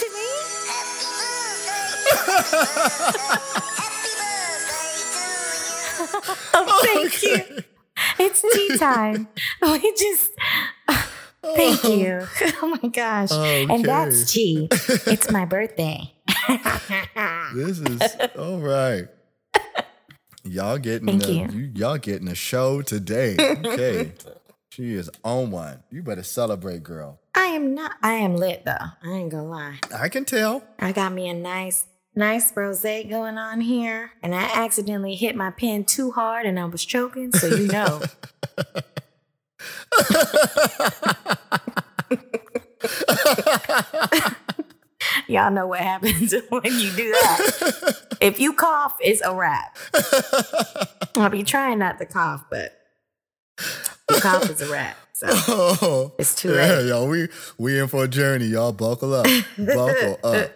[0.00, 0.26] To me?
[6.52, 7.62] Oh, thank you.
[8.18, 9.28] It's tea time.
[9.62, 10.30] Oh, we just.
[11.42, 11.94] Thank oh.
[11.94, 12.26] you.
[12.62, 13.32] Oh my gosh.
[13.32, 14.68] And that's tea.
[14.70, 16.12] It's my birthday.
[17.54, 18.02] This is
[18.38, 19.08] all right.
[20.44, 21.60] Y'all getting Thank a, you.
[21.60, 21.72] you.
[21.74, 23.36] Y'all getting a show today.
[23.38, 24.12] Okay.
[24.70, 25.82] she is on one.
[25.90, 27.20] You better celebrate, girl.
[27.34, 27.92] I am not.
[28.02, 28.76] I am lit though.
[29.02, 29.78] I ain't gonna lie.
[29.94, 30.64] I can tell.
[30.78, 35.50] I got me a nice, nice rose going on here, and I accidentally hit my
[35.50, 37.32] pen too hard, and I was choking.
[37.32, 38.00] So you know.
[45.30, 48.16] Y'all know what happens when you do that.
[48.20, 49.78] if you cough, it's a wrap.
[51.16, 52.72] I'll be trying not to cough, but
[54.08, 54.96] the cough is a wrap.
[55.12, 56.88] So Oh, It's too yeah, late.
[56.88, 57.06] y'all.
[57.08, 58.72] We we in for a journey, y'all.
[58.72, 60.50] Buckle up, buckle up.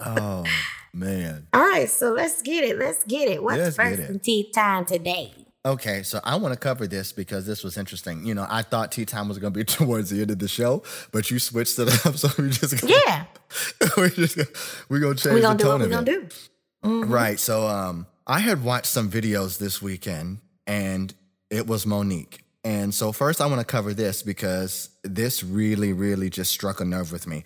[0.00, 0.44] Oh
[0.92, 2.78] man, all right, so let's get it.
[2.78, 3.42] Let's get it.
[3.44, 5.32] What's Let's first in tea time today?
[5.64, 8.26] Okay, so I want to cover this because this was interesting.
[8.26, 10.48] You know, I thought tea time was going to be towards the end of the
[10.48, 13.24] show, but you switched it up, so we just gonna, Yeah.
[13.96, 14.48] we're just gonna,
[14.88, 16.30] we're gonna change We're going the to do what tone of going it.
[16.30, 16.36] to
[16.84, 17.04] do.
[17.04, 17.38] Right.
[17.38, 21.14] So um I had watched some videos this weekend and
[21.50, 22.44] it was Monique.
[22.64, 26.84] And so first I want to cover this because this really, really just struck a
[26.84, 27.44] nerve with me.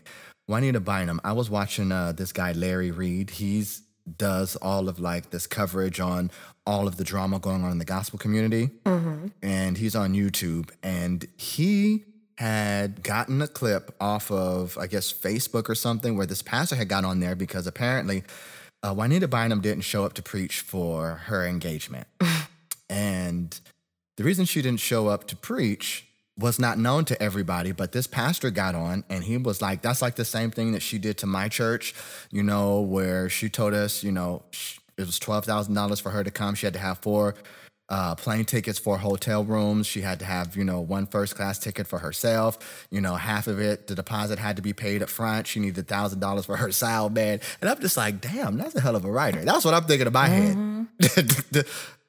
[0.49, 3.31] Juanita Bynum, I was watching uh, this guy Larry Reed.
[3.31, 3.83] He's
[4.17, 6.31] does all of like this coverage on
[6.67, 8.71] all of the drama going on in the gospel community.
[9.43, 12.05] And he's on YouTube and he
[12.39, 16.89] had gotten a clip off of, I guess, Facebook or something where this pastor had
[16.89, 18.25] got on there because apparently
[18.83, 22.07] uh, Juanita Bynum didn't show up to preach for her engagement.
[22.91, 23.59] and
[24.17, 26.06] the reason she didn't show up to preach
[26.39, 30.03] was not known to everybody, but this pastor got on and he was like, that's
[30.03, 31.95] like the same thing that she did to my church,
[32.31, 34.43] you know, where she told us, you know,
[34.99, 36.55] it was $12,000 for her to come.
[36.55, 37.35] She had to have four
[37.89, 39.87] uh, plane tickets for hotel rooms.
[39.87, 42.87] She had to have, you know, one first class ticket for herself.
[42.91, 45.47] You know, half of it, the deposit had to be paid up front.
[45.47, 47.43] She needed thousand dollars for her sound bed.
[47.61, 49.45] And I'm just like, damn, that's a hell of a writer.
[49.45, 51.67] That's what I'm thinking in my head.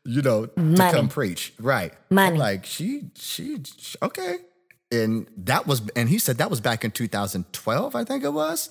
[0.08, 1.54] you know, to come preach.
[1.60, 1.94] Right.
[2.10, 2.34] Money.
[2.34, 4.38] I'm like, she, she, she- okay.
[4.92, 8.70] And that was, and he said that was back in 2012, I think it was.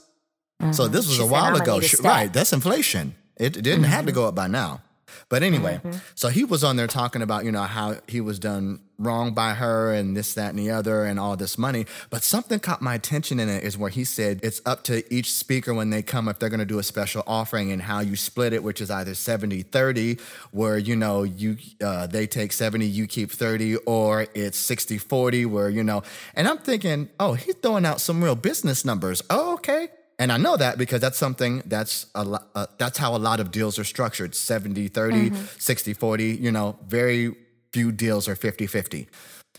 [0.73, 1.81] So this was She a while ago.
[1.81, 2.33] She- right.
[2.33, 3.15] That's inflation.
[3.37, 4.81] It, it didn't have to go up by now.
[5.29, 5.81] But anyway,
[6.15, 9.55] so he was on there talking about, you know, how he was done wrong by
[9.55, 11.85] her and this, that, and the other and all this money.
[12.11, 15.33] But something caught my attention in it is where he said it's up to each
[15.33, 18.15] speaker when they come if they're going to do a special offering and how you
[18.15, 20.19] split it, which is either 70 30,
[20.53, 25.47] where, you know, you uh, they take 70, you keep 30, or it's 60 40,
[25.47, 29.23] where, you know, and I'm thinking, oh, he's throwing out some real business numbers.
[29.29, 29.89] Oh, okay.
[30.19, 33.39] And I know that because that's something that's a lo- uh, that's how a lot
[33.39, 37.35] of deals are structured 70 30, 60 40, you know, very
[37.73, 39.09] few deals are 50 50.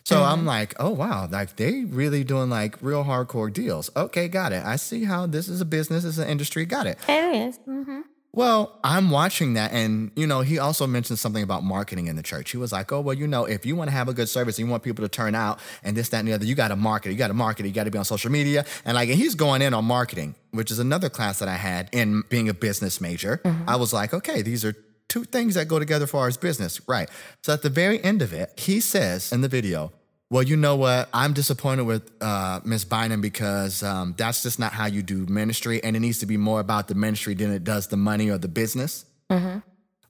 [0.04, 3.89] So I'm like, oh wow, like they really doing like real hardcore deals.
[3.96, 4.63] Okay, got it.
[4.65, 6.98] I see how this is a business, this is an industry, got it.
[7.10, 7.60] It is.
[7.67, 8.02] Mm-hmm.
[8.38, 12.21] Well, I'm watching that, and you know, he also mentioned something about marketing in the
[12.21, 12.52] church.
[12.52, 14.60] He was like, "Oh, well, you know, if you want to have a good service,
[14.60, 16.67] and you want people to turn out, and this, that, and the other, you got
[16.67, 17.10] to market.
[17.10, 17.65] You got to market.
[17.65, 20.36] You got to be on social media." And like, and he's going in on marketing,
[20.52, 23.41] which is another class that I had in being a business major.
[23.43, 23.67] Mm-hmm.
[23.67, 24.76] I was like, "Okay, these are."
[25.10, 27.10] Two things that go together for our business, right?
[27.41, 29.93] So at the very end of it, he says in the video,
[30.29, 31.09] well, you know what?
[31.13, 35.81] I'm disappointed with uh, Miss Bynum because um, that's just not how you do ministry,
[35.83, 38.37] and it needs to be more about the ministry than it does the money or
[38.37, 39.05] the business.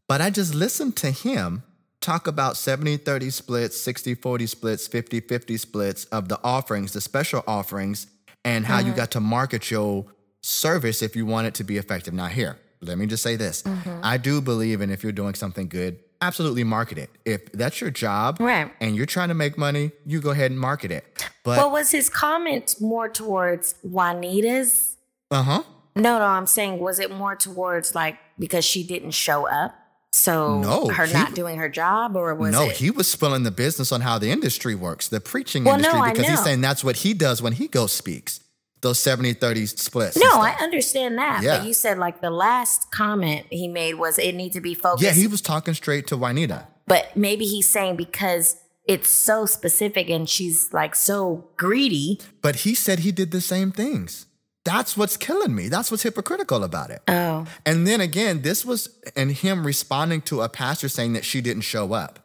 [0.07, 1.63] But I just listened to him
[2.01, 7.01] talk about 70 30 splits, 60 40 splits, 50 50 splits of the offerings, the
[7.01, 8.07] special offerings,
[8.45, 10.05] and how you got to market your
[10.41, 12.13] service if you want it to be effective.
[12.13, 13.63] Now, here, let me just say this
[14.03, 17.09] I do believe in if you're doing something good, absolutely market it.
[17.25, 18.71] If that's your job Right.
[18.81, 21.05] and you're trying to make money, you go ahead and market it.
[21.43, 24.95] But, what was his comment more towards Juanita's?
[25.31, 25.63] uh huh.
[25.95, 29.73] No, no, I'm saying, was it more towards like because she didn't show up?
[30.11, 32.77] So No, her he- not doing her job, or was No, it?
[32.77, 35.99] he was spilling the business on how the industry works, the preaching Well, no, industry,
[36.01, 38.39] I because he's saying that's what he does when he goes speaks.
[38.81, 40.17] Those 70 30 splits.
[40.17, 40.29] no.
[40.39, 41.41] I understand that.
[41.43, 41.57] Yeah.
[41.57, 45.03] But you said like the last comment he made was it need to be focused.
[45.03, 46.67] Yeah, he was talking straight to Juanita.
[46.85, 52.19] but maybe he's saying because it's so specific and she's like so greedy.
[52.41, 54.25] But he said he did the same things.
[54.63, 55.69] That's what's killing me.
[55.69, 57.01] That's what's hypocritical about it.
[57.07, 61.41] Oh, And then again, this was and him responding to a pastor saying that she
[61.41, 62.19] didn't show up.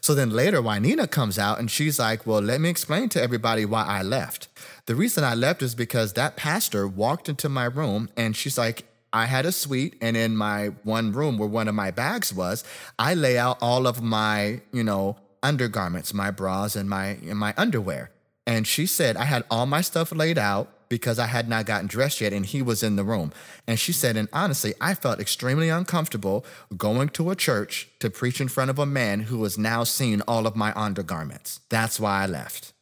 [0.00, 3.64] So then later, Juanita comes out and she's like, Well, let me explain to everybody
[3.66, 4.48] why I left.
[4.86, 8.84] The reason I left is because that pastor walked into my room and she's like,
[9.14, 12.64] I had a suite, and in my one room where one of my bags was,
[12.98, 17.54] I lay out all of my, you know, undergarments, my bras and my and my
[17.56, 18.10] underwear.
[18.44, 21.86] And she said I had all my stuff laid out because I had not gotten
[21.86, 23.32] dressed yet and he was in the room.
[23.66, 26.44] And she said, and honestly, I felt extremely uncomfortable
[26.76, 30.20] going to a church to preach in front of a man who has now seen
[30.28, 31.60] all of my undergarments.
[31.70, 32.73] That's why I left.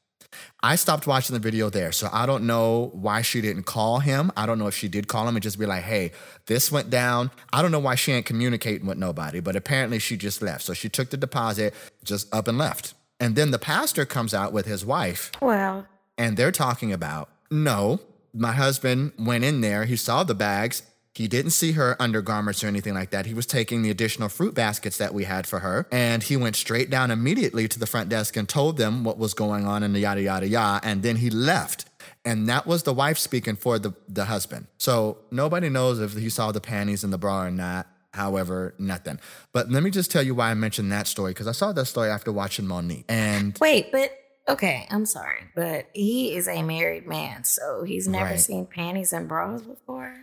[0.64, 4.30] I stopped watching the video there, so I don't know why she didn't call him.
[4.36, 6.12] I don't know if she did call him and just be like, hey,
[6.46, 7.32] this went down.
[7.52, 10.62] I don't know why she ain't communicating with nobody, but apparently she just left.
[10.62, 12.94] So she took the deposit, just up and left.
[13.18, 18.00] And then the pastor comes out with his wife well, and they're talking about no,
[18.32, 20.82] my husband went in there, he saw the bags,
[21.14, 23.26] he didn't see her undergarments or anything like that.
[23.26, 26.56] He was taking the additional fruit baskets that we had for her, and he went
[26.56, 29.94] straight down immediately to the front desk and told them what was going on and
[29.94, 31.84] the yada yada yada, and then he left.
[32.24, 34.68] And that was the wife speaking for the, the husband.
[34.78, 37.88] So nobody knows if he saw the panties in the bra or not.
[38.14, 39.18] However, nothing.
[39.52, 41.86] But let me just tell you why I mentioned that story because I saw that
[41.86, 43.06] story after watching Monique.
[43.08, 44.10] And Wait, but
[44.48, 48.40] okay, I'm sorry, but he is a married man, so he's never Right.
[48.40, 50.14] seen panties and bras before.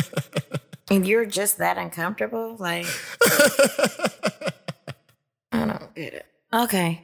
[0.90, 2.56] and you're just that uncomfortable?
[2.58, 2.86] Like,
[5.52, 6.26] I don't get it.
[6.52, 7.02] Okay.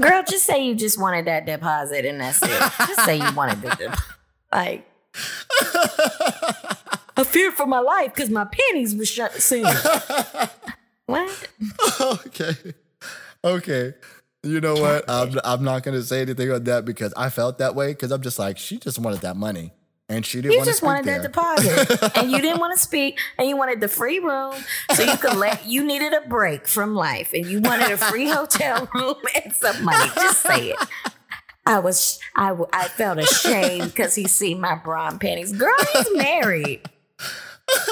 [0.00, 2.48] Girl, just say you just wanted that deposit and that's it.
[2.50, 4.04] Just say you wanted the deposit.
[4.52, 4.86] Like,
[7.16, 9.64] I fear for my life because my panties were shut soon.
[11.06, 11.48] what?
[12.00, 12.54] okay.
[13.44, 13.94] Okay.
[14.42, 15.04] You know what?
[15.08, 18.10] I'm, I'm not going to say anything on that because I felt that way because
[18.10, 19.72] I'm just like, she just wanted that money.
[20.08, 21.20] And she didn't You want to just wanted there.
[21.22, 24.52] that deposit, and you didn't want to speak, and you wanted the free room,
[24.94, 25.64] so you could let.
[25.64, 29.82] You needed a break from life, and you wanted a free hotel room and some
[29.84, 30.10] money.
[30.16, 30.76] Just say it.
[31.64, 35.52] I was, I I felt ashamed because he seen my bra and panties.
[35.52, 36.82] Girl, he's married.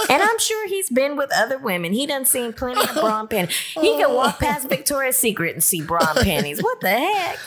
[0.09, 1.93] And I'm sure he's been with other women.
[1.93, 3.57] He done seen plenty of bra panties.
[3.57, 6.63] He can walk past Victoria's Secret and see bra panties.
[6.63, 7.39] What the heck?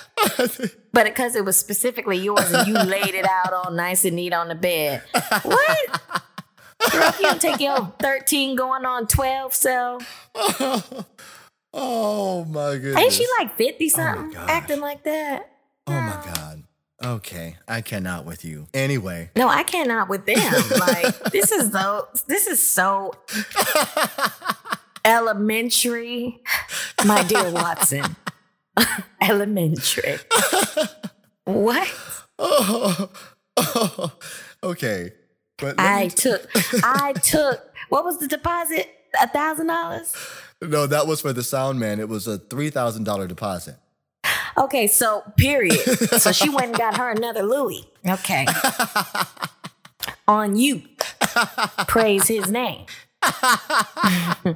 [0.93, 4.31] But because it was specifically yours and you laid it out all nice and neat
[4.33, 5.01] on the bed.
[5.41, 6.01] What?
[6.91, 9.99] Girl, you take your 13 going on 12, so
[11.73, 12.97] oh my goodness.
[12.97, 14.49] ain't she like 50 something gosh.
[14.49, 15.49] acting like that?
[15.87, 16.63] Oh my God.
[17.03, 17.57] Okay.
[17.67, 18.67] I cannot with you.
[18.73, 19.31] Anyway.
[19.35, 20.37] No, I cannot with them.
[20.79, 23.13] Like this is so this is so
[25.05, 26.41] elementary,
[27.05, 28.15] my dear Watson.
[29.21, 30.17] elementary.
[31.45, 31.89] What?
[32.39, 33.09] Oh,
[34.63, 35.11] okay.
[35.57, 36.49] But I took
[36.83, 38.89] I took what was the deposit?
[39.21, 40.15] A thousand dollars?
[40.61, 41.99] no, that was for the sound man.
[41.99, 43.75] It was a $3,000 deposit.
[44.57, 45.79] Okay, so period.
[46.19, 47.85] so she went and got her another Louis.
[48.07, 48.45] Okay.
[50.27, 50.83] On you.
[51.87, 52.85] Praise his name.
[54.45, 54.55] and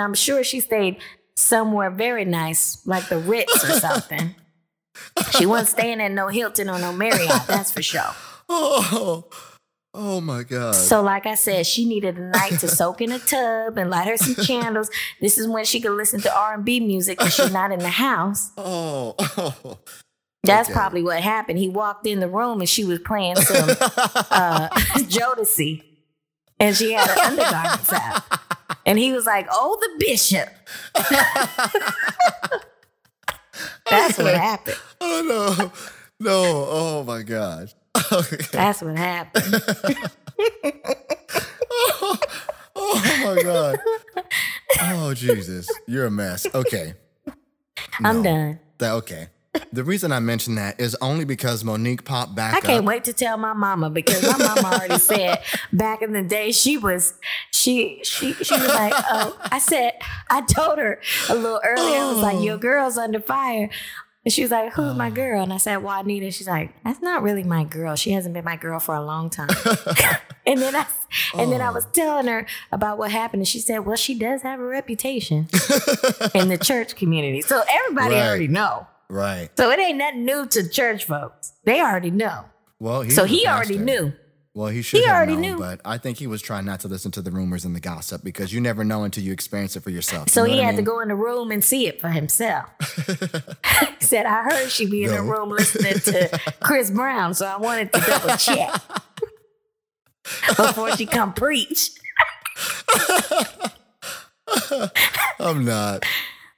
[0.00, 0.98] I'm sure she stayed
[1.34, 4.34] somewhere very nice, like the Ritz or something.
[5.38, 8.02] She wasn't staying at no Hilton or no Marriott, that's for sure.
[8.54, 9.30] Oh,
[9.94, 10.74] oh my God.
[10.74, 14.08] So, like I said, she needed a night to soak in a tub and light
[14.08, 14.90] her some candles.
[15.20, 17.78] This is when she could listen to R and B music because she's not in
[17.80, 18.50] the house.
[18.58, 19.78] oh, oh.
[20.44, 20.74] That's Okay.
[20.76, 21.58] probably what happened.
[21.60, 25.84] He walked in the room and she was playing some uh, Jodeci,
[26.58, 28.22] and she had her undergarments out.
[28.84, 30.48] And he was like, "Oh, the bishop."
[33.88, 34.78] That's what happened.
[35.00, 35.22] Oh
[35.58, 35.72] no.
[36.18, 36.66] No.
[36.68, 37.72] Oh my gosh.
[38.12, 38.36] Okay.
[38.52, 39.62] That's what happened.
[41.74, 42.18] Oh,
[42.76, 43.78] oh my God.
[44.80, 45.68] Oh Jesus.
[45.86, 46.46] You're a mess.
[46.54, 46.94] Okay.
[48.00, 48.60] I'm done.
[48.78, 49.28] That okay.
[49.72, 52.84] The reason I mentioned that is only because Monique popped back I can't up.
[52.86, 56.78] wait to tell my mama because my mama already said back in the day she
[56.78, 57.14] was
[57.50, 59.92] she she she was like oh I said
[60.30, 62.42] I told her a little earlier I was like oh.
[62.42, 63.68] your girl's under fire
[64.24, 65.42] and she was like who's my girl?
[65.42, 66.30] And I said Juanita.
[66.30, 67.96] She's like that's not really my girl.
[67.96, 69.48] She hasn't been my girl for a long time.
[70.44, 70.86] And then I
[71.38, 74.42] and then I was telling her about what happened and she said well she does
[74.42, 75.46] have a reputation
[76.34, 78.26] in the church community so everybody Right.
[78.26, 78.88] already know.
[79.08, 79.50] Right.
[79.56, 81.52] so it ain't nothing new to church folks.
[81.64, 82.46] They already know.
[82.80, 84.12] Well, So he already knew.
[84.54, 85.58] Well, he should He have already known, knew.
[85.58, 88.22] but I think he was trying not to listen to the rumors and the gossip
[88.22, 90.28] because you never know until you experience it for yourself.
[90.28, 92.02] So You know he what I had to go in the room and see it
[92.02, 92.68] for himself.
[93.98, 97.56] he said, I heard she be in the room listening to Chris Brown, so I
[97.56, 98.78] wanted to double check
[100.56, 101.90] before she come preach.
[105.40, 106.04] I'm not.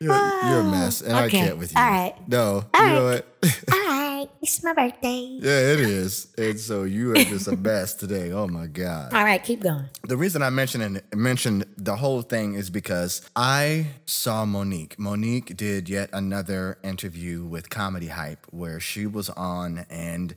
[0.00, 0.14] You're,
[0.48, 1.78] you're a mess, and I can't with you.
[1.80, 2.14] All right.
[2.26, 3.24] No, All you know right.
[3.42, 3.64] what?
[3.72, 4.03] All right,
[4.42, 5.38] it's my birthday.
[5.40, 6.28] yeah, it is.
[6.37, 8.32] And so you are just a mess today.
[8.32, 9.12] Oh my god.
[9.12, 9.84] All right, keep going.
[10.04, 14.98] The reason I mentioned it, mentioned the whole thing is because I saw Monique.
[14.98, 20.34] Monique did yet another interview with Comedy Hype where she was on and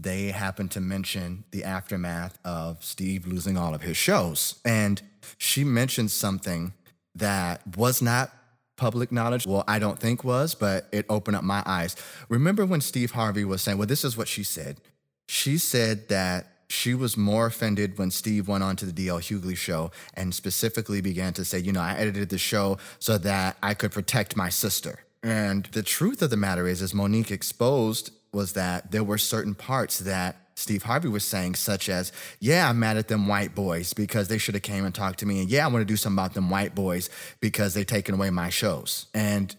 [0.00, 4.60] they happened to mention the aftermath of Steve losing all of his shows.
[4.64, 5.02] And
[5.38, 6.72] she mentioned something
[7.16, 8.30] that was not
[8.78, 9.46] public knowledge.
[9.46, 11.94] Well, I don't think was, but it opened up my eyes.
[12.30, 14.80] Remember when Steve Harvey was saying, well, this is what she said.
[15.28, 19.56] She said that she was more offended when Steve went on to the DL Hughley
[19.56, 23.74] show and specifically began to say, you know, I edited the show so that I
[23.74, 25.00] could protect my sister.
[25.22, 29.54] And the truth of the matter is, as Monique exposed, was that there were certain
[29.54, 33.92] parts that Steve Harvey was saying, such as, "Yeah, I'm mad at them white boys
[33.92, 35.96] because they should have came and talked to me, and yeah, I want to do
[35.96, 37.08] something about them white boys
[37.40, 39.54] because they taken away my shows." And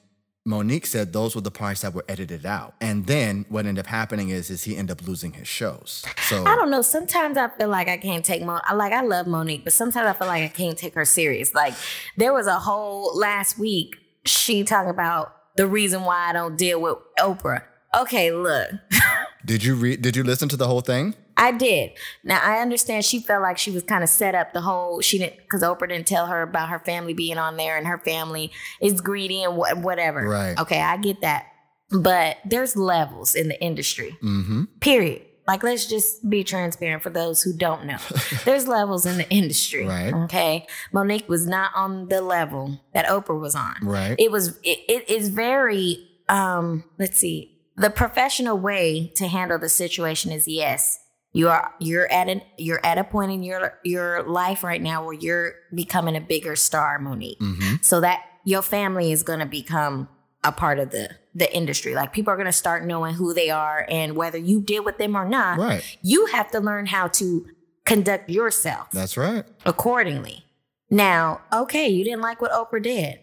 [0.46, 2.74] Monique said those were the parts that were edited out.
[2.82, 6.04] And then what ended up happening is is he ended up losing his shows.
[6.28, 6.82] So I don't know.
[6.82, 8.60] Sometimes I feel like I can't take Mo.
[8.64, 11.54] I like I love Monique, but sometimes I feel like I can't take her serious.
[11.54, 11.76] Like
[12.18, 13.96] there was a whole last week
[14.26, 17.64] she talking about the reason why I don't deal with Oprah.
[17.96, 18.72] Okay, look.
[19.46, 21.16] Did you read did you listen to the whole thing?
[21.38, 21.92] I did.
[22.24, 25.00] Now I understand she felt like she was kind of set up the whole.
[25.02, 27.98] She didn't because Oprah didn't tell her about her family being on there and her
[28.00, 30.28] family is greedy and wha- whatever.
[30.28, 30.60] Right.
[30.60, 31.46] Okay, I get that.
[31.92, 34.18] But there's levels in the industry.
[34.22, 34.64] Mm-hmm.
[34.82, 35.24] Period.
[35.48, 37.98] Like let's just be transparent for those who don't know.
[38.46, 39.88] there's levels in the industry.
[39.88, 40.14] Right.
[40.14, 40.68] Okay.
[40.92, 43.76] Monique was not on the level that Oprah was on.
[43.82, 44.16] Right.
[44.20, 44.60] It was.
[44.64, 46.06] It, it is very.
[46.28, 46.84] Um.
[47.00, 47.59] Let's see.
[47.80, 51.00] The professional way to handle the situation is yes
[51.32, 55.04] you are you're at an you're at a point in your your life right now
[55.06, 57.76] where you're becoming a bigger star monique Mm-hmm.
[57.82, 60.10] so that your family is going to become
[60.44, 63.50] a part of the the industry like people are going to start knowing who they
[63.52, 65.84] are and whether you deal with them or not Right.
[66.02, 67.46] you have to learn how to
[67.86, 69.46] conduct yourself That's right.
[69.66, 70.44] accordingly
[70.90, 73.20] now okay you didn't like what oprah did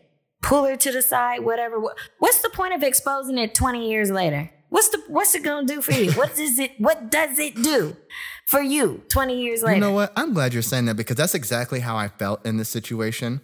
[0.46, 1.80] pull her to the side whatever
[2.18, 5.82] what's the point of exposing it 20 years later what's the what's it gonna do
[5.82, 7.96] for you what does it what does it do
[8.46, 10.12] for you 20 years later You know what?
[10.16, 13.40] I'm glad you're saying that because that's exactly how I felt in this situation.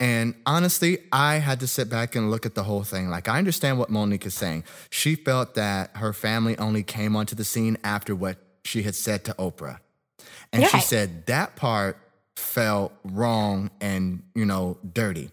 [0.00, 3.08] And honestly, I had to sit back and look at the whole thing.
[3.08, 4.64] Like, I understand what Monique is saying.
[4.90, 9.24] She felt that her family only came onto the scene after what she had said
[9.24, 9.78] to Oprah.
[10.52, 11.96] And she said that part
[12.36, 15.30] felt wrong and, you know, dirty.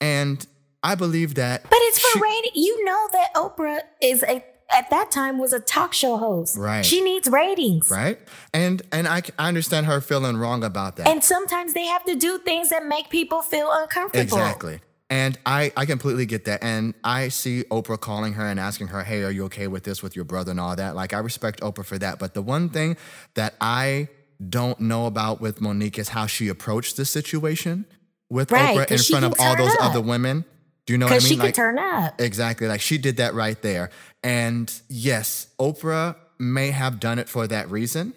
[0.00, 0.46] And
[0.82, 1.62] I believe that.
[1.64, 5.52] but it's for she- rating you know that oprah is a at that time was
[5.54, 6.84] a talk show host Right.
[6.84, 8.18] she needs ratings Right?
[8.52, 11.08] And and I, I understand her feeling wrong about that.
[11.08, 14.80] and sometimes they have to do things that make people feel uncomfortable Exactly.
[15.10, 16.62] And I, I completely get that.
[16.62, 20.02] And I see Oprah calling her and asking her, hey, are you okay with this
[20.02, 20.94] with your brother and all that?
[20.94, 22.18] Like, I respect Oprah for that.
[22.18, 22.98] But the one thing
[23.32, 24.08] that I
[24.50, 27.86] don't know about with Monique is how she approached the situation
[28.30, 29.82] with Right, Oprah in front of all those up.
[29.90, 30.44] other women.
[30.86, 31.38] Do you know what I because mean?
[31.40, 32.66] she could turn up Exactly.
[32.66, 33.90] Like she did that right there.
[34.22, 38.14] And yes, Oprah may have done it for that reason.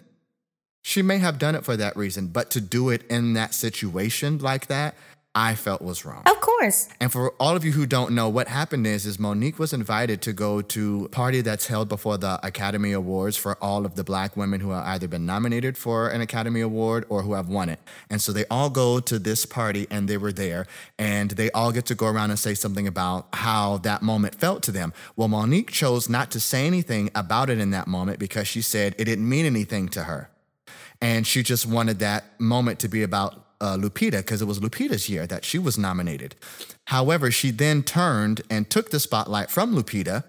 [0.82, 4.38] She may have done it for that reason, but to do it in that situation
[4.38, 4.96] like that,
[5.34, 6.22] I felt was wrong.
[6.26, 9.58] of course And for all of you who don't know, what happened is, is Monique
[9.58, 13.86] was invited to go to a party that's held before the Academy Awards for all
[13.86, 17.32] of the black women who have either been nominated for an Academy Award or who
[17.32, 17.80] have won it.
[18.10, 20.66] And so they all go to this party and they were there
[20.98, 24.62] and they all get to go around and say something about how that moment felt
[24.64, 24.92] to them.
[25.16, 28.94] Well, Monique chose not to say anything about it in that moment because she said
[28.98, 30.28] it didn't mean anything to her
[31.00, 35.08] and she just wanted that moment to be about uh, Lupita because it was Lupita's
[35.08, 36.34] year that she was nominated.
[36.88, 40.24] However, she then turned and took the spotlight from Lupita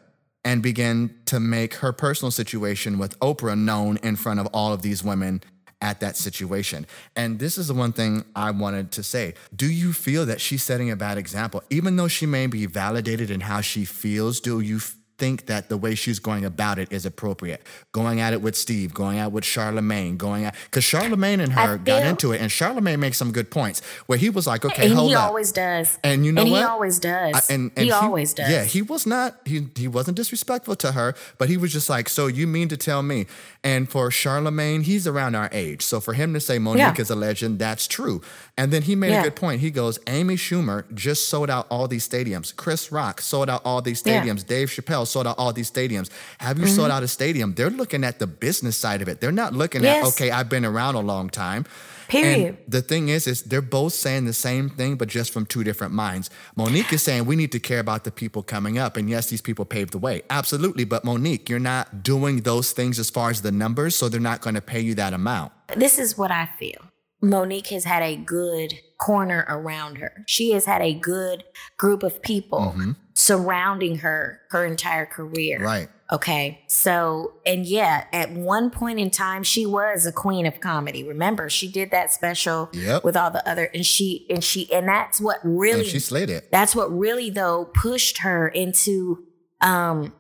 [0.46, 4.82] and began to make her personal situation with Oprah known in front of all of
[4.82, 5.42] these women
[5.82, 6.86] at that situation.
[7.16, 9.34] And this is the one thing I wanted to say.
[9.54, 11.64] Do you feel that she's setting a bad example?
[11.70, 14.80] Even though she may be validated in how she feels, do you
[15.18, 17.62] think that the way she's going about it is appropriate?
[17.92, 21.54] Going at it with Steve, going at it with Charlemagne, going at because Charlemagne and
[21.54, 24.86] her got into it, and Charlemagne makes some good points where he was like, "Okay,
[24.88, 26.58] and hold he up." always does And you know and what?
[26.60, 29.38] he always does I- and, and he, always does Yeah, he was not.
[29.46, 32.78] He he wasn't disrespectful to her, but he was just like, "So you mean to
[32.78, 33.28] tell me?"
[33.64, 37.02] And for Charlemagne, he's around our age, so for him to say Monique Yeah.
[37.02, 38.22] is a legend, that's true.
[38.58, 39.22] And then he made Yeah.
[39.22, 39.62] a good point.
[39.62, 42.54] He goes, "Amy Schumer just sold out all these stadiums.
[42.56, 44.22] Chris Rock sold out all these Yeah.
[44.24, 44.46] stadiums.
[44.46, 46.10] Dave Chappelle sold out all these stadiums.
[46.40, 46.98] Have you sold mm-hmm.
[46.98, 47.54] out a stadium?
[47.54, 49.22] They're looking at the business side of it.
[49.22, 50.06] They're not looking Yes.
[50.06, 51.66] at okay, I've been around a long time."
[52.08, 52.50] Period.
[52.50, 55.64] And the thing is, is they're both saying the same thing, but just from two
[55.64, 56.30] different minds.
[56.56, 59.42] Monique is saying we need to care about the people coming up, and yes, these
[59.42, 60.84] people paved the way, absolutely.
[60.84, 64.42] But Monique, you're not doing those things as far as the numbers, so they're not
[64.42, 65.52] going to pay you that amount.
[65.76, 66.82] this is what I feel.
[67.24, 70.24] Monique has had a good corner around her.
[70.28, 71.46] She has had a good
[71.78, 72.92] group of people mm-hmm.
[73.14, 75.60] Surrounding her her entire career.
[75.64, 75.90] Right.
[76.12, 76.64] Okay.
[76.68, 81.04] So, and yet at one point in time, she was a queen of comedy.
[81.04, 83.04] Remember, she did that special Yep.
[83.04, 86.30] with all the other, and she, and she, and that's what really, And she slayed
[86.30, 86.52] it.
[86.52, 89.24] that's what really though pushed her into,
[89.62, 90.14] um,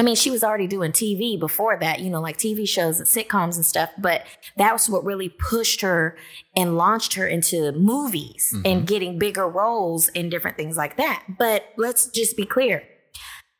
[0.00, 3.06] I mean, she was already doing TV before that, you know, like TV shows and
[3.06, 4.24] sitcoms and stuff, but
[4.56, 6.16] that was what really pushed her
[6.56, 11.24] and launched her into movies and getting bigger roles and different things like that.
[11.38, 12.82] But let's just be clear.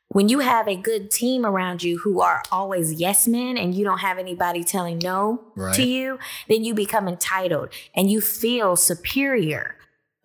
[0.07, 3.85] When you have a good team around you who are always yes men and you
[3.85, 5.75] don't have anybody telling no Right.
[5.75, 6.17] to you,
[6.49, 9.75] then you become entitled and you feel superior.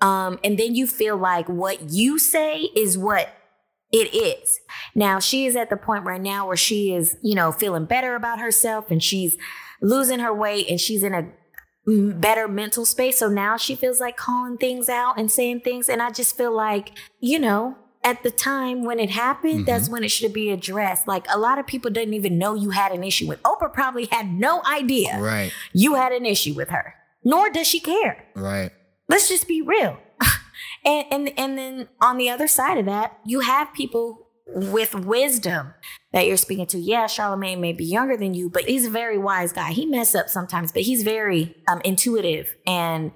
[0.01, 3.29] Um, and then you feel like what you say is what
[3.93, 4.61] It is.
[4.95, 8.15] Now she is at the point right now where she is, you know, feeling better
[8.15, 9.37] about herself and she's
[9.81, 11.29] losing her weight and she's in a
[11.87, 13.19] better mental space.
[13.19, 15.89] So now she feels like calling things out and saying things.
[15.89, 19.95] And I just feel like, you know, at the time when it happened, that's mm-hmm.
[19.95, 21.07] when it should be addressed.
[21.09, 23.43] Like a lot of people didn't even know you had an issue with.
[23.43, 25.53] Oprah probably had no idea Right.
[25.73, 28.25] you had an issue with her, nor does she care.
[28.35, 28.71] Right.
[29.09, 29.99] Let's just be real.
[30.87, 35.75] And, and and then on the other side of that, you have people with wisdom
[36.13, 36.79] that you're speaking to.
[36.79, 39.73] Yeah, Charlemagne may be younger than you, but he's a very wise guy.
[39.73, 43.11] He mess up sometimes, but he's very um, intuitive and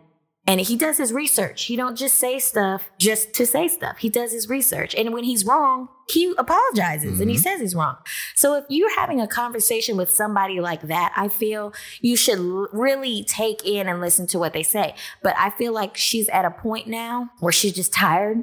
[0.50, 1.66] and he does his research.
[1.66, 3.98] He don't just say stuff just to say stuff.
[3.98, 7.42] He does his research, and when he's wrong, he apologizes and he mm-hmm.
[7.42, 7.96] says he's wrong.
[8.34, 12.66] So if you're having a conversation with somebody like that, I feel you should l-
[12.72, 14.96] really take in and listen to what they say.
[15.22, 18.42] But I feel like she's at a point now where she's just tired.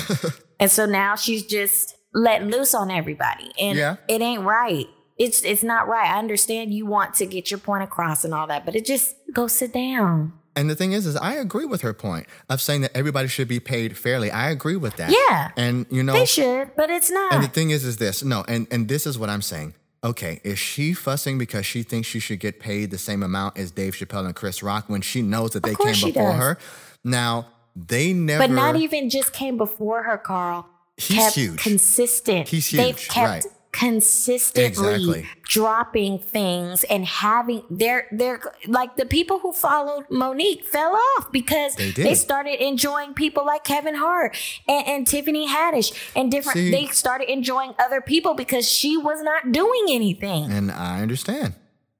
[0.60, 3.50] and so now she's just letting loose on everybody.
[3.58, 3.96] And Yeah.
[4.06, 4.86] it ain't right.
[5.18, 6.08] It's it's not right.
[6.08, 9.16] I understand you want to get your point across and all that, but it just
[9.32, 10.34] go sit down.
[10.54, 13.48] And the thing is, is I agree with her point of saying that everybody should
[13.48, 14.30] be paid fairly.
[14.30, 15.10] I agree with that.
[15.10, 15.50] Yeah.
[15.56, 17.32] And you know, They should, but it's not.
[17.32, 19.74] and the thing is, is this no, and and this is what I'm saying.
[20.04, 23.70] Okay, is she fussing because she thinks she should get paid the same amount as
[23.70, 26.38] Dave Chappelle and Chris Rock when she knows that they came before does.
[26.40, 26.58] her?
[27.04, 27.46] Now
[27.76, 28.42] they never.
[28.46, 30.66] but not even just came before her, Carl.
[30.96, 31.58] He's huge.
[31.58, 32.48] consistent.
[32.48, 33.46] He's They've huge, kept right.
[33.72, 35.28] Consistently Exactly.
[35.44, 41.74] dropping things and having they're they're like the people who followed Monique fell off because
[41.76, 42.16] They did.
[42.16, 44.36] started enjoying people like Kevin Hart
[44.68, 49.22] and, and Tiffany Haddish and different See- they started enjoying other people because she was
[49.22, 50.50] not doing anything.
[50.52, 51.54] And I understand.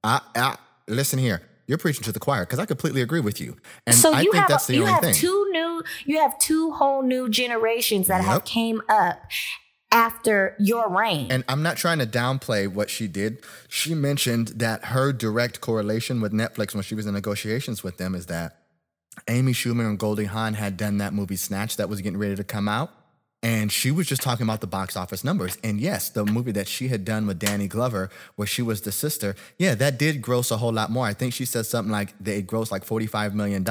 [0.05, 0.57] I, I
[0.89, 1.43] listen here.
[1.69, 3.57] You're preaching to the choir because I completely agree with you.
[3.87, 5.15] And so I you think have that's the you only have thing.
[5.15, 9.23] two new you have two whole new generations that have came up
[9.93, 11.29] after your reign.
[11.31, 13.45] And I'm not trying to downplay what she did.
[13.69, 18.15] She mentioned that her direct correlation with Netflix when she was in negotiations with them
[18.15, 18.57] is that
[19.29, 22.45] Amy Schumer and Goldie Hawn had done that movie Snatch that was getting ready to
[22.45, 22.91] come out.
[23.45, 25.59] And she was just talking about the box office numbers.
[25.65, 28.93] And yes, the movie that she had done with Danny Glover, where she was the
[28.93, 31.07] sister, yeah, that did gross a whole lot more.
[31.07, 33.67] I think she said something like they grossed like $45 million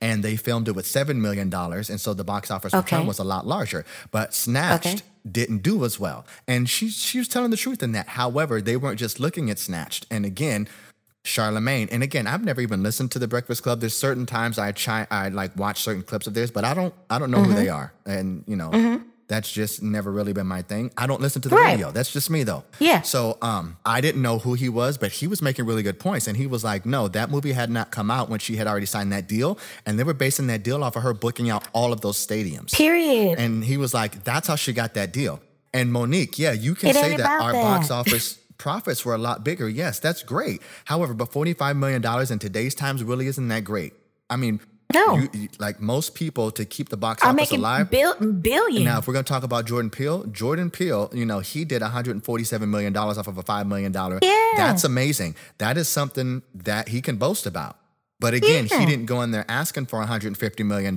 [0.00, 1.52] and they filmed it with $7 million.
[1.52, 3.84] And so the box office return was a lot larger.
[4.10, 5.00] But Snatched Okay.
[5.30, 6.26] Didn't do as well.
[6.46, 8.08] And she she was telling the truth in that.
[8.08, 10.06] However, they weren't just looking at Snatched.
[10.10, 10.68] And again,
[11.24, 11.88] Charlemagne.
[11.90, 13.80] And again, I've never even listened to the Breakfast Club.
[13.80, 16.92] There's certain times I try I like watch certain clips of theirs, but I don't
[17.08, 17.56] I don't know who Mm-hmm.
[17.56, 17.92] they are.
[18.04, 18.70] And you know,
[19.26, 20.90] that's just never really been my thing.
[20.98, 21.72] I don't listen to the Right.
[21.72, 21.90] radio.
[21.90, 22.64] That's just me though.
[22.78, 23.00] Yeah.
[23.02, 26.26] So um I didn't know who he was, but he was making really good points.
[26.26, 28.86] And he was like, no, that movie had not come out when she had already
[28.86, 29.58] signed that deal.
[29.86, 32.72] And they were basing that deal off of her booking out all of those stadiums.
[32.74, 33.38] Period.
[33.38, 35.40] And he was like, that's how she got that deal.
[35.72, 37.62] And Monique, yeah, you can It say that our that.
[37.62, 39.68] box office profits were a lot bigger.
[39.68, 40.62] Yes, that's great.
[40.84, 43.92] However, but $45 million in today's times really isn't that great.
[44.30, 44.60] I mean,
[44.92, 45.16] No.
[45.16, 47.90] you- you- like most people to keep the box I'm office making alive.
[47.90, 48.84] bil- billion.
[48.84, 51.82] Now, if we're going to talk about Jordan Peele, Jordan Peele, you know, he did
[51.82, 53.92] $147 million off of a $5 million.
[54.22, 54.50] Yeah.
[54.56, 55.34] That's amazing.
[55.58, 57.76] That is something that he can boast about.
[58.20, 58.78] But again, Yeah.
[58.80, 60.96] he didn't go in there asking for $150 million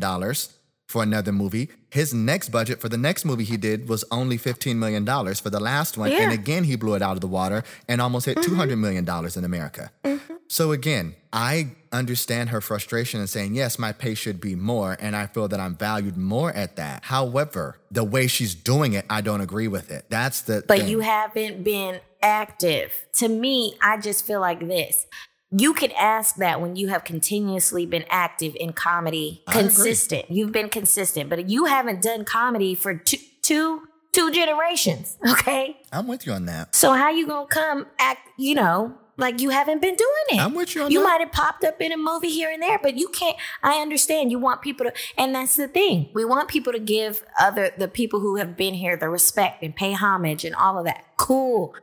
[0.88, 1.70] for another movie.
[1.92, 5.60] His next budget for the next movie he did was only $15 million for the
[5.60, 6.12] last one.
[6.12, 9.44] And again, he blew it out of the water and almost hit $200 million in
[9.44, 9.92] America.
[10.04, 10.36] Mm-hmm.
[10.48, 15.16] So again, I understand her frustration and saying, yes, my pay should be more, and
[15.16, 17.04] I feel that I'm valued more at that.
[17.04, 20.06] However, the way she's doing it, I don't agree with it.
[20.10, 20.88] That's the but thing.
[20.88, 23.06] you haven't been active.
[23.16, 25.06] To me, I just feel like this.
[25.52, 29.62] You could ask that when you have continuously been active in comedy, I agree.
[29.64, 30.30] consistent.
[30.30, 35.18] You've been consistent, but you haven't done comedy for two, two, two generations.
[35.30, 36.76] Okay, I'm with you on that.
[36.76, 38.22] so how you gonna come act?
[38.38, 40.40] You know, like you haven't been doing it.
[40.42, 40.92] I'm with you on that.
[40.94, 43.38] You might have popped up in a movie here and there, but you can't.
[43.64, 44.32] I understand.
[44.32, 46.10] You want people to, and that's the thing.
[46.14, 49.74] We want people to give other the people who have been here the respect and
[49.74, 51.06] pay homage and all of that.
[51.18, 51.74] Cool,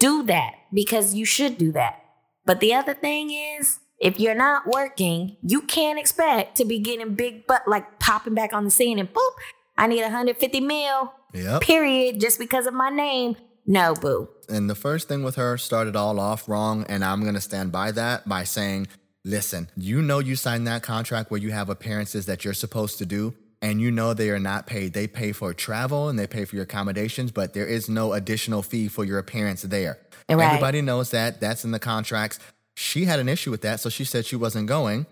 [0.00, 2.01] do that because you should do that.
[2.44, 7.14] But the other thing is, if you're not working, you can't expect to be getting
[7.14, 9.30] big butt like popping back on the scene and boop.
[9.78, 11.12] I need 150 mil.
[11.32, 11.62] Yep.
[11.62, 12.20] Period.
[12.20, 13.36] Just because of my name.
[13.64, 14.28] No, boo.
[14.48, 17.92] And the first thing with her started all off wrong, and I'm gonna stand by
[17.92, 18.88] that by saying,
[19.24, 23.06] listen, you know you signed that contract where you have appearances that you're supposed to
[23.06, 24.92] do, and you know they are not paid.
[24.92, 28.62] They pay for travel and they pay for your accommodations, but there is no additional
[28.62, 29.98] fee for your appearance there.
[30.28, 30.44] Right.
[30.46, 31.40] Everybody knows that.
[31.40, 32.38] That's in the contracts.
[32.74, 35.06] She had an issue with that, so she said she wasn't going.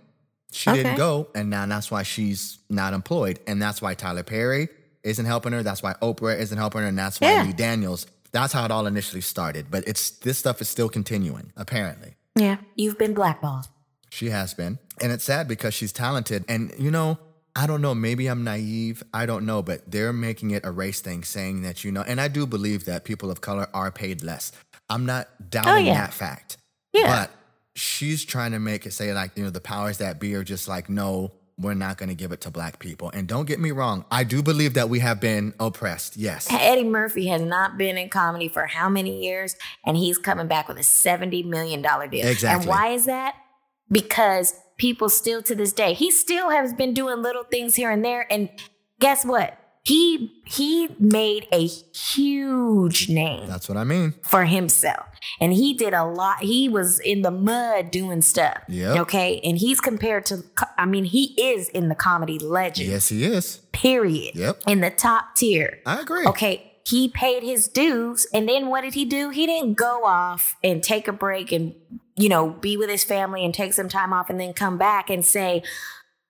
[0.52, 3.38] She didn't go, and now that's why she's not employed.
[3.46, 4.68] And that's why Tyler Perry
[5.04, 5.62] isn't helping her.
[5.62, 7.44] That's why Oprah isn't helping her, and that's why Yeah.
[7.44, 8.06] Lee Daniels.
[8.32, 9.66] That's how it all initially started.
[9.70, 11.52] But it's this stuff is still continuing.
[11.56, 12.56] Apparently, Yeah.
[12.76, 13.66] You've been blackballed.
[14.10, 16.44] she has been, and it's sad because she's talented.
[16.48, 17.18] And you know,
[17.56, 17.94] I don't know.
[17.94, 19.02] Maybe I'm naive.
[19.12, 19.62] I don't know.
[19.62, 22.84] But they're making it a race thing, saying that you know, and I do believe
[22.86, 24.52] that people of color are paid less.
[24.88, 25.94] I'm not doubting Oh, yeah.
[25.94, 26.56] that fact.
[26.92, 27.06] Yeah.
[27.06, 27.30] But
[27.74, 30.66] she's trying to make it say like, you know, the powers that be are just
[30.68, 33.10] like, no, we're not going to give it to black people.
[33.10, 36.16] And don't get me wrong, I do believe that we have been oppressed.
[36.16, 36.48] Yes.
[36.50, 39.54] Eddie Murphy has not been in comedy for how many years?
[39.84, 42.26] And he's coming back with a $70 million deal.
[42.26, 42.48] Exactly.
[42.62, 43.34] And why is that?
[43.90, 48.04] Because people still to this day, he still has been doing little things here and
[48.04, 48.26] there.
[48.32, 48.48] And
[48.98, 49.56] guess what?
[49.84, 54.14] He he made a huge name That's what I mean.
[54.22, 55.06] for himself.
[55.40, 56.40] And he did a lot.
[56.42, 58.58] He was in the mud doing stuff.
[58.68, 59.00] Yeah.
[59.02, 59.40] Okay.
[59.42, 60.44] And he's compared to,
[60.76, 63.58] I mean, he is in the comedy legend, Yes, he is.
[63.72, 64.34] period.
[64.34, 64.60] Yep.
[64.66, 65.78] In the top tier.
[65.86, 66.26] I agree.
[66.26, 66.66] Okay.
[66.86, 68.26] He paid his dues.
[68.34, 69.30] And then what did he do?
[69.30, 71.74] He didn't go off and take a break and,
[72.20, 75.08] you know, be with his family and take some time off and then come back
[75.10, 75.62] and say,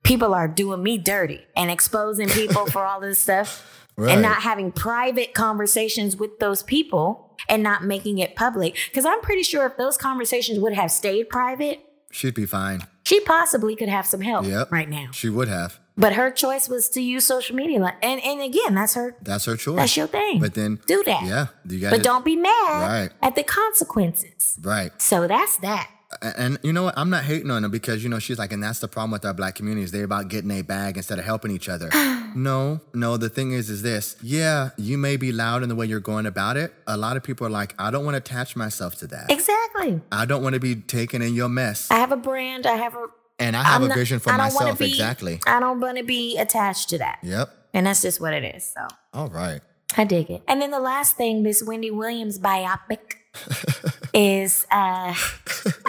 [0.03, 3.67] people are doing me dirty and exposing people for all this stuff
[3.97, 4.13] Right.
[4.13, 8.77] and not having private conversations with those people and not making it public.
[8.89, 11.81] Because I'm pretty sure if those conversations would have stayed private,
[12.11, 12.87] She'd be fine.
[13.05, 14.73] she possibly could have some help Yep.
[14.73, 15.09] right now.
[15.13, 15.79] She would have.
[16.01, 17.79] But her choice was to use social media.
[18.03, 19.77] And and again, that's her That's her choice.
[19.77, 20.41] that's your thing.
[20.41, 21.23] But then, do that.
[21.27, 23.11] yeah, you got But don't be mad Right.
[23.23, 24.57] at the consequences.
[24.61, 24.93] Right.
[25.01, 25.91] So that's that.
[26.23, 26.95] And, and you know what?
[26.99, 29.25] I'm not hating on her because, you know, she's like, and that's the problem with
[29.25, 29.93] our black communities.
[29.93, 31.89] They're about getting a bag instead of helping each other.
[32.35, 34.17] no, no, the thing is, is this.
[34.23, 36.75] Yeah, you may be loud in the way you're going about it.
[36.89, 39.31] A lot of people are like, I don't want to attach myself to that.
[39.31, 40.01] Exactly.
[40.11, 41.89] I don't want to be taken in your mess.
[41.93, 42.67] I have a brand.
[42.67, 43.07] I have a.
[43.41, 44.79] And I have I'm a not- vision for myself.
[44.79, 45.41] be- exactly.
[45.47, 47.51] I don't want to be attached to that, Yep.
[47.75, 48.65] and that's just what it is.
[48.65, 49.61] So All right.
[49.97, 50.43] I dig it.
[50.47, 52.99] And then the last thing, this Wendy Williams biopic
[54.15, 55.15] is uh,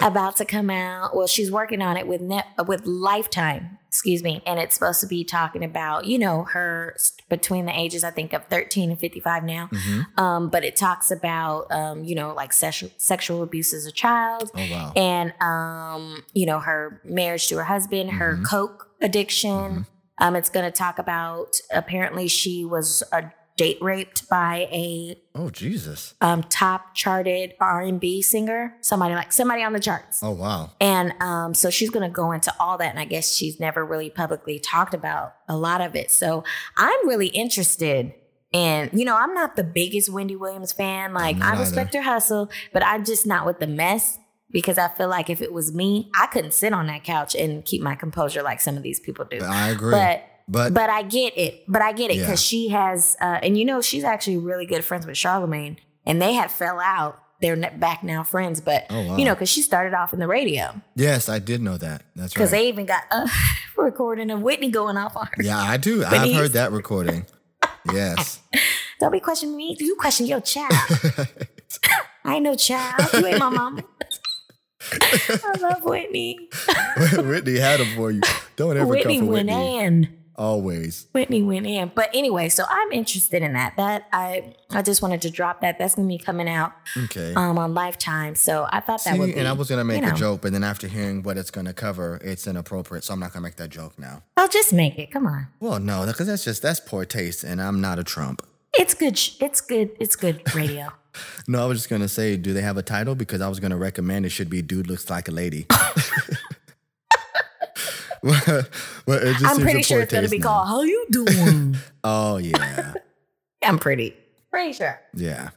[0.02, 1.16] about to come out.
[1.16, 5.08] Well, she's working on it with net with Lifetime, excuse me, and it's supposed to
[5.08, 6.96] be talking about you know her
[7.32, 9.70] between the ages I think of thirteen and fifty five now.
[9.74, 10.20] Mm-hmm.
[10.24, 14.52] Um, but it talks about um, you know like sexual sexual abuse as a child,
[14.56, 14.94] Oh, wow.
[14.96, 18.46] and um, you know her marriage to her husband, her Mhm.
[18.46, 19.50] coke addiction.
[19.50, 19.86] Mhm.
[20.20, 23.22] Um, it's going to talk about apparently she was uh,
[23.58, 26.14] date raped by a Oh, Jesus.
[26.22, 30.22] um, top charted R and B singer, somebody like somebody on the charts.
[30.24, 30.72] Oh, wow.
[30.80, 32.90] And um, so she's going to go into all that.
[32.90, 36.12] And I guess she's never really publicly talked about a lot of it.
[36.12, 36.44] So
[36.78, 38.14] I'm really interested.
[38.54, 41.14] And you know, I'm not the biggest Wendy Williams fan.
[41.14, 44.18] Like, I respect her hustle, but I'm just not with the mess
[44.52, 47.64] because I feel like if it was me, I couldn't sit on that couch and
[47.64, 49.40] keep my composure like some of these people do.
[49.42, 49.92] I agree.
[49.92, 51.64] But But, but I get it.
[51.68, 52.24] But I get it Yeah.
[52.24, 56.22] because she has, uh, and you know, she's actually really good friends with Charlemagne, and
[56.22, 57.18] they had fell out.
[57.42, 59.18] They're back now friends, but Oh, wow.
[59.18, 62.04] you know, because she started off in the radio, yes, I did know that.
[62.16, 62.34] That's right.
[62.36, 63.28] because they even got a
[63.78, 65.42] recording of Whitney going off on her.
[65.42, 66.04] yeah, I do.
[66.06, 67.26] I've heard that recording.
[67.92, 68.42] yes.
[69.00, 69.76] Don't be questioning me.
[69.80, 70.72] You question your child.
[72.26, 73.12] I ain't no child.
[73.14, 73.84] You ain't my mama.
[74.92, 76.50] I love Whitney.
[77.18, 78.22] Whitney had them for you.
[78.56, 80.10] Don't ever Whitney come for went Whitney.
[80.36, 81.08] Always.
[81.12, 81.92] Whitney went in.
[81.94, 83.76] But anyway, so I'm interested in that.
[83.78, 85.78] That I I just wanted to drop that.
[85.78, 86.72] That's gonna be coming out
[87.06, 87.34] Okay.
[87.36, 88.36] um on Lifetime.
[88.36, 90.14] So I thought that See, would be and I was gonna make you know.
[90.14, 93.04] a joke, but then after hearing what it's gonna cover, it's inappropriate.
[93.04, 94.24] So I'm not gonna make that joke now.
[94.38, 95.12] I'll just make it.
[95.12, 95.48] Come on.
[95.60, 98.42] Well, no, because that's just that's poor taste, and I'm not a Trump.
[98.74, 99.20] It's good.
[99.42, 99.92] It's good.
[100.00, 100.94] It's good radio.
[101.46, 103.16] No, I was just gonna say, do they have a title?
[103.16, 105.66] Because I was gonna recommend it should be "Dude Looks Like a Lady."
[108.24, 110.48] well, it just I'm seems pretty a sure it's gonna be now.
[110.48, 112.94] called "How You Doing." Oh yeah,
[113.64, 114.16] I'm pretty
[114.50, 115.00] pretty sure.
[115.14, 115.50] yeah,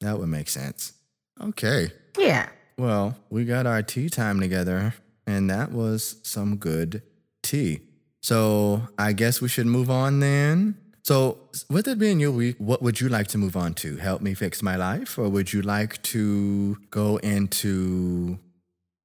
[0.00, 0.92] that would make sense.
[1.40, 2.48] Okay, Yeah.
[2.76, 4.94] well, we got our tea time together,
[5.26, 7.02] and that was some good
[7.42, 7.80] tea.
[8.22, 10.76] So I guess we should move on then.
[11.04, 11.38] So,
[11.70, 13.96] with it being your week, what would you like to move on to?
[13.96, 18.38] Help me fix my life, or would you like to go into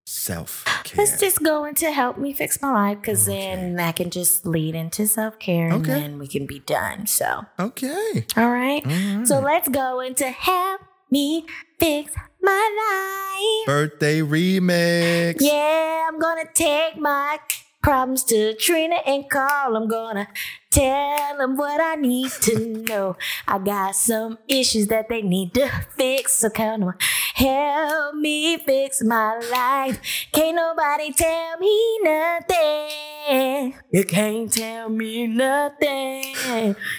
[0.05, 1.05] self care?
[1.05, 4.75] Let's just go into help me fix my life because then that can just lead
[4.75, 5.93] into self care and Okay.
[5.93, 7.07] then we can be done.
[7.07, 8.25] So, Okay.
[8.37, 8.85] all right.
[8.85, 9.23] Right.
[9.27, 11.45] So let's go into help me
[11.79, 13.65] fix my life.
[13.67, 15.35] Birthday remix.
[15.39, 17.39] Yeah, I'm gonna take my
[17.83, 19.75] problems to Trina and Carl.
[19.75, 20.27] I'm gonna
[20.71, 22.57] tell them what I need to
[22.87, 23.17] know.
[23.45, 26.95] I got some issues that they need to fix, so come on,
[27.35, 29.99] help me fix my life.
[30.31, 33.75] Can't nobody tell me nothing.
[33.91, 36.35] You can't tell me nothing.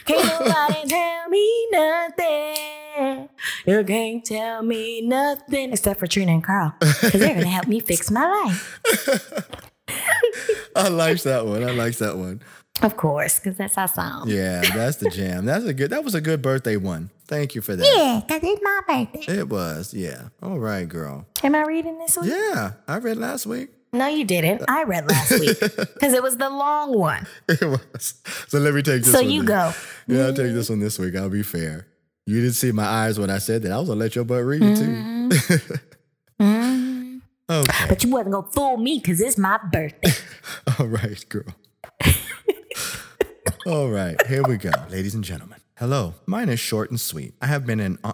[0.05, 3.29] Can't nobody tell me nothing.
[3.67, 5.73] You can't tell me nothing.
[5.73, 6.75] Except for Trina and Carl.
[6.79, 9.71] Because they're to help me fix my life.
[10.77, 11.63] I like that one.
[11.65, 12.43] I like that one.
[12.83, 14.29] Of course, because that's our song.
[14.29, 15.45] Yeah, that's the jam.
[15.45, 15.91] That's a good.
[15.91, 17.11] That was a good birthday one.
[17.29, 17.87] Thank you for that.
[17.87, 19.39] Yeah, because it's my birthday.
[19.39, 19.95] It was.
[19.95, 20.29] Yeah.
[20.43, 21.25] All right, girl.
[21.45, 22.31] Am I reading this week?
[22.31, 23.71] Yeah, I read last week.
[23.93, 24.63] No, you didn't.
[24.69, 27.29] I read last week because it was the long one.
[27.49, 28.15] It was.
[28.49, 29.13] So let me take this.
[29.13, 29.47] So you then.
[29.47, 29.73] go.
[30.09, 31.15] Yeah, I'll take this one this week.
[31.15, 31.87] I'll be fair.
[32.27, 33.71] You didn't see my eyes when I said that.
[33.73, 35.31] I was gonna let your butt read it too.
[36.41, 36.81] Mhm.
[37.51, 37.87] okay.
[37.89, 40.13] But you wasn't going to fool me because it's my birthday.
[40.79, 41.45] All right, girl.
[43.67, 45.59] All right, here we go, ladies and gentlemen.
[45.79, 47.35] Hello, mine is short and sweet.
[47.41, 47.99] I have been in.
[48.05, 48.13] Uh,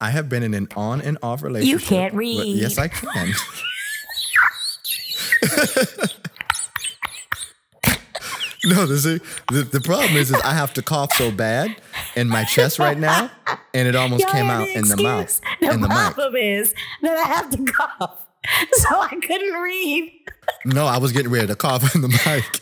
[0.00, 1.80] I have been in an on and off relationship.
[1.80, 2.56] You can't read.
[2.56, 3.06] yes, I can.
[8.64, 9.20] no, the, see,
[9.52, 11.76] the the problem is, is I have to cough so bad
[12.14, 13.30] in my chest right now,
[13.74, 15.40] and it almost Y'all came out in the mouth?
[15.60, 15.96] The in the mic.
[16.14, 18.25] problem is that I have to cough.
[18.72, 20.12] So I couldn't read.
[20.64, 22.60] No, I was getting ready to cough in the mic,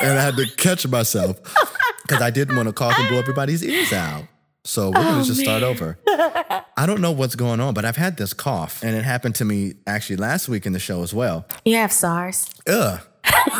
[0.00, 1.36] and I had to catch myself
[2.02, 4.24] because I didn't want to cough and blow everybody's ears out.
[4.64, 5.98] So we're gonna Oh, just start over.
[6.08, 9.44] I don't know what's going on, but I've had this cough, and it happened to
[9.44, 11.46] me actually last week in the show as well.
[11.64, 12.50] You have SARS.
[12.66, 13.00] Ugh.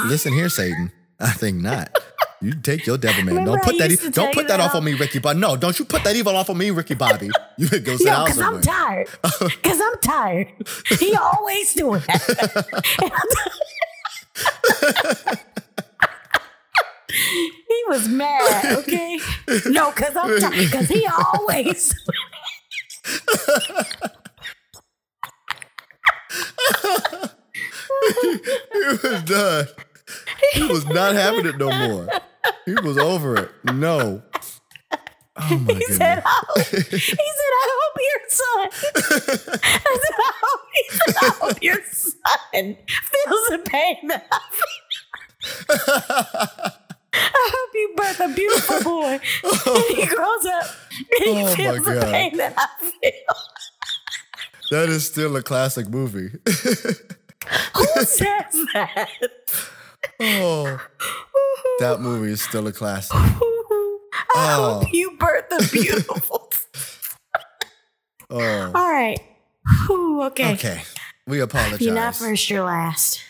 [0.06, 0.92] Listen here, Satan.
[1.20, 1.90] I think not.
[2.40, 3.34] You take your devil man.
[3.34, 3.92] Remember don't put I that.
[4.04, 5.18] E- don't put that that off on me, Ricky.
[5.18, 7.30] But no, don't you put that evil off on me, Ricky Bobby.
[7.56, 9.08] You could go sit No, down because I'm tired.
[9.40, 10.48] Because I'm tired.
[10.98, 12.64] He always doing that.
[17.10, 19.18] he was mad, okay?
[19.66, 20.70] No, because I'm tired.
[20.70, 21.92] Because he always.
[28.72, 29.66] he was done.
[30.54, 32.08] He was not having it no more.
[32.64, 33.50] He was over it.
[33.64, 34.22] No.
[35.40, 35.96] Oh my He goodness.
[35.96, 38.68] said, oh, he said, I hope your son.
[39.62, 44.40] I said, I hope, he said, I hope your son feels the pain that I
[44.50, 44.64] feel.
[47.14, 49.20] I hope you birth a beautiful boy.
[49.44, 50.66] and he grows up
[51.20, 52.12] and he Oh, feels the God.
[52.12, 53.36] pain that I feel.
[54.70, 56.30] that is still a classic movie.
[56.46, 59.08] Who says that?
[60.20, 60.80] Oh,
[61.80, 63.16] that movie is still a classic.
[63.16, 64.80] I Oh.
[64.80, 66.50] hope you birth the beautiful.
[68.30, 68.38] Oh,
[68.74, 69.18] All right.
[69.86, 70.52] Whew, okay.
[70.54, 70.82] okay.
[71.26, 71.80] We apologize.
[71.80, 73.22] You're not first, you're last.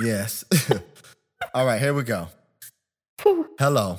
[0.00, 0.44] Yes.
[1.52, 2.28] All right, here we go.
[3.58, 3.98] Hello.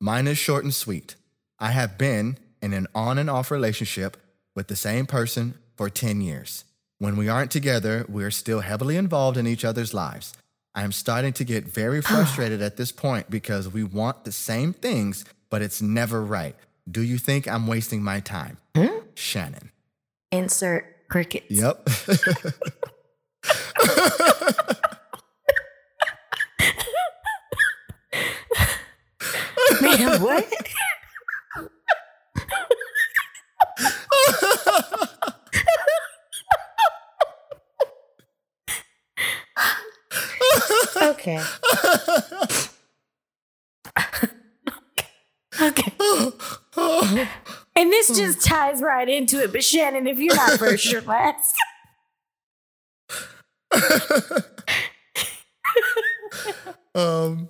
[0.00, 1.14] Mine is short and sweet.
[1.58, 4.16] I have been in an on and off relationship
[4.56, 6.64] with the same person for 10 years.
[6.98, 10.32] When we aren't together, we're still heavily involved in each other's lives.
[10.74, 12.02] I am starting to get very ah.
[12.02, 16.56] frustrated at this point because we want the same things, but it's never right.
[16.90, 18.58] Do you think I'm wasting my time?
[18.76, 18.98] Hmm?
[19.14, 19.70] Shannon.
[20.30, 21.50] Insert crickets.
[21.50, 21.88] Yep.
[29.80, 30.46] Man, what?
[41.22, 41.42] Okay.
[45.62, 45.92] okay.
[47.74, 49.50] And this just ties right into it.
[49.50, 51.56] But Shannon, if you're not first, you're last.
[56.94, 57.48] um,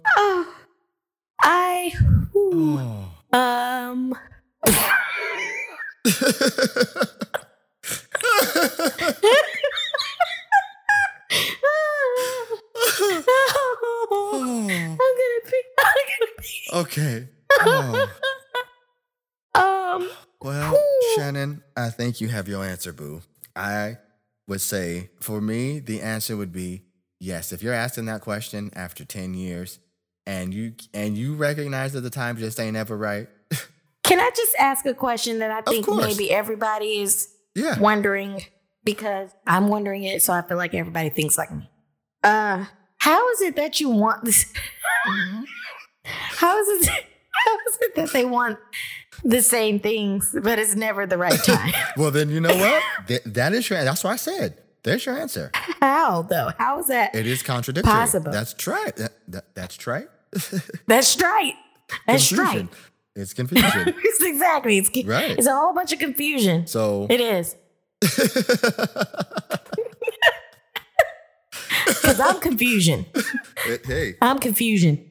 [1.42, 1.92] I
[2.32, 3.08] whew, oh.
[3.32, 4.14] um
[14.84, 17.28] I'm gonna be I'm gonna be Okay.
[17.60, 18.08] Oh.
[19.54, 20.10] um
[20.40, 20.78] Well,
[21.16, 23.20] Shannon, I think you have your answer, boo.
[23.56, 23.98] I
[24.46, 26.84] would say for me, the answer would be
[27.18, 27.52] yes.
[27.52, 29.80] If you're asking that question after 10 years
[30.24, 33.28] and you and you recognize that the time just ain't ever right,
[34.04, 37.78] Can I just ask a question that I think maybe everybody is yeah.
[37.78, 38.42] wondering
[38.84, 41.68] because I'm wondering it, so I feel like everybody thinks like me.
[42.22, 42.66] Uh,
[42.98, 44.46] how is it that you want this?
[46.04, 47.06] how is it?
[47.44, 48.58] How is it that they want
[49.24, 51.72] the same things, but it's never the right time?
[51.96, 52.82] Well, then you know what?
[53.08, 54.58] Th- that is your that's what I said.
[54.84, 55.50] There's your answer.
[55.80, 56.50] how though?
[56.58, 57.14] How is that?
[57.14, 57.92] It is contradictory.
[57.92, 58.32] Possible.
[58.32, 58.94] That's right.
[58.96, 60.08] That, that, that's right.
[60.86, 61.54] That's right.
[62.06, 62.66] That's right.
[62.66, 62.68] Confusion.
[63.14, 63.94] It's confusion.
[64.02, 64.78] It's exactly.
[64.78, 65.32] It's Right.
[65.38, 66.66] It's a whole bunch of confusion.
[66.66, 67.54] So It is.
[71.84, 73.04] Because I'm confusion.
[73.86, 75.08] hey, I'm confusion.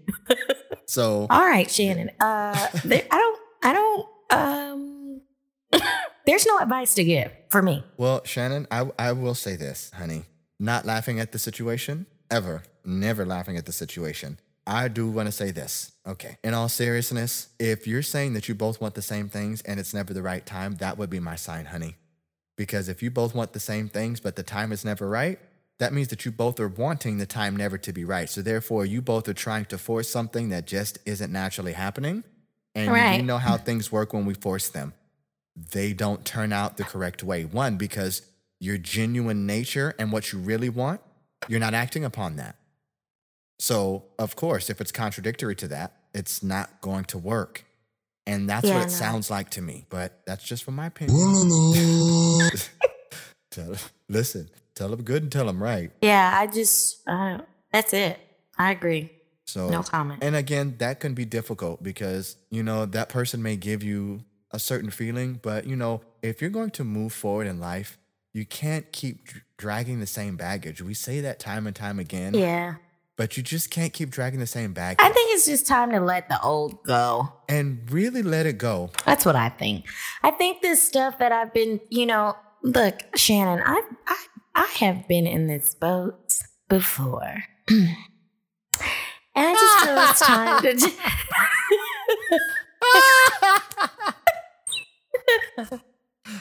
[0.88, 2.10] So All right, Shannon.
[2.20, 3.41] Uh, there, I don't.
[3.64, 4.08] I don't.
[4.32, 5.22] Um,
[6.26, 7.84] there's no advice to give for me.
[7.98, 10.26] Well, Shannon, I, I will say this, honey.
[10.60, 12.64] Not laughing at the situation, ever.
[12.86, 14.40] Never laughing at the situation.
[14.66, 15.92] I do want to say this.
[16.06, 16.38] Okay.
[16.44, 19.94] In all seriousness, if you're saying that you both want the same things and it's
[19.94, 21.96] never the right time, that would be my sign, honey.
[22.58, 25.40] Because if you both want the same things, but the time is never right,
[25.80, 28.30] that means that you both are wanting the time never to be right.
[28.30, 32.24] So therefore, you both are trying to force something that just isn't naturally happening.
[32.76, 33.18] And Right.
[33.18, 34.94] you know how things work when we force them
[35.56, 37.46] they don't turn out the correct way.
[37.46, 38.22] One, because
[38.60, 41.02] your genuine nature and what you really want,
[41.48, 42.56] you're not acting upon that.
[43.60, 47.66] So, of course, if it's contradictory to that, it's not going to work.
[48.26, 48.98] And that's Yeah, what it know.
[48.98, 49.86] sounds like to me.
[49.90, 51.18] But that's just from my opinion.
[53.52, 53.76] tell,
[54.10, 55.92] listen, tell them good and tell them right.
[56.02, 57.08] Yeah, I just.
[57.08, 57.40] Uh,
[57.72, 58.20] that's it.
[58.58, 59.12] I agree.
[59.46, 60.24] So No comment.
[60.24, 64.60] And again, that can be difficult because, you know, that person may give you a
[64.60, 67.98] certain feeling, but you know, if you're going to move forward in life,
[68.34, 69.28] you can't keep
[69.58, 70.82] dragging the same baggage.
[70.82, 72.76] We say that time and time again, Yeah,
[73.18, 76.00] but you just can't keep dragging the same baggage I think it's just time to
[76.00, 77.32] let the old go.
[77.50, 78.90] and really let it go.
[79.06, 79.86] That's what I think.
[80.24, 84.26] I think this stuff that I've been, you know, look, Shannon, I I
[84.56, 86.40] I have been in this boat
[86.70, 87.44] before.
[89.36, 90.96] and I just feel it's time to j-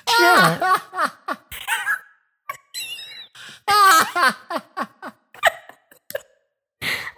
[0.09, 0.61] Shut.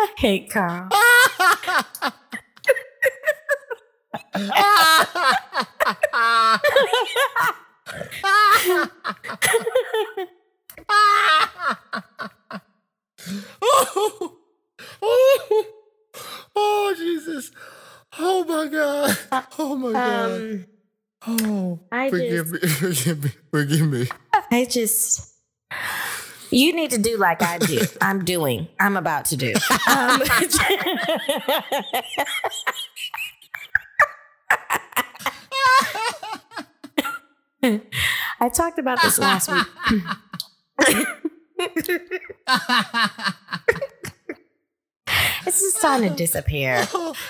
[0.00, 0.88] I hate Carl.
[15.02, 15.64] oh,
[16.56, 17.50] oh, Jesus.
[18.18, 19.18] Oh my God.
[19.58, 20.30] Oh my God.
[20.40, 20.66] Um,
[21.24, 24.08] Oh, I forgive me, forgive me, forgive me.
[24.50, 25.32] I just,
[26.50, 27.80] you need to do like I do.
[28.00, 28.66] I'm doing.
[28.80, 29.52] I'm about to do.
[29.88, 30.22] Um,
[38.40, 39.66] I talked about this last week.
[45.46, 46.86] It's just time to disappear.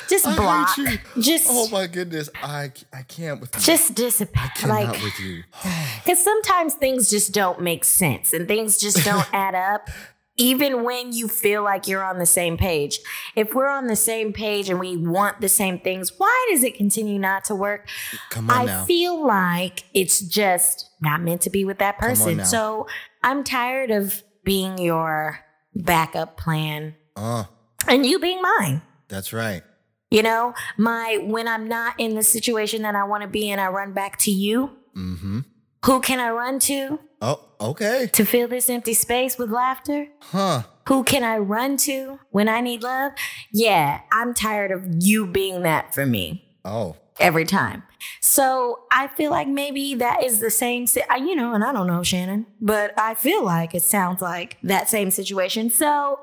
[0.08, 0.76] Just I block.
[1.20, 3.60] Just, Oh my goodness, I I can't with you.
[3.62, 4.42] just disappear.
[4.44, 5.42] I cannot Like, with you.
[6.04, 9.88] Because sometimes things just don't make sense and things just don't add up,
[10.36, 12.98] even when you feel like you're on the same page.
[13.36, 16.74] If we're on the same page and we want the same things, why does it
[16.74, 17.88] continue not to work?
[18.30, 18.84] Come on I now.
[18.84, 22.44] feel like it's just not meant to be with that person.
[22.44, 22.86] So
[23.22, 25.38] I'm tired of being your
[25.76, 27.44] backup plan Uh,
[27.88, 28.82] and you being mine.
[29.08, 29.62] that's right.
[30.10, 33.58] You know, my when I'm not in the situation that I want to be in,
[33.58, 34.70] I run back to you.
[34.94, 35.40] Mm-hmm.
[35.86, 37.00] Who can I run to?
[37.22, 38.10] Oh, okay.
[38.12, 40.08] to fill this empty space with laughter?
[40.20, 40.64] Huh.
[40.88, 43.12] Who can I run to when I need love?
[43.52, 46.96] Yeah, I'm tired of you being that for me Oh.
[47.18, 47.84] every time.
[48.20, 51.72] So I feel like maybe that is the same, si- I- you know, and I
[51.72, 55.70] don't know, Shannon, but I feel like it sounds like that same situation.
[55.70, 56.20] So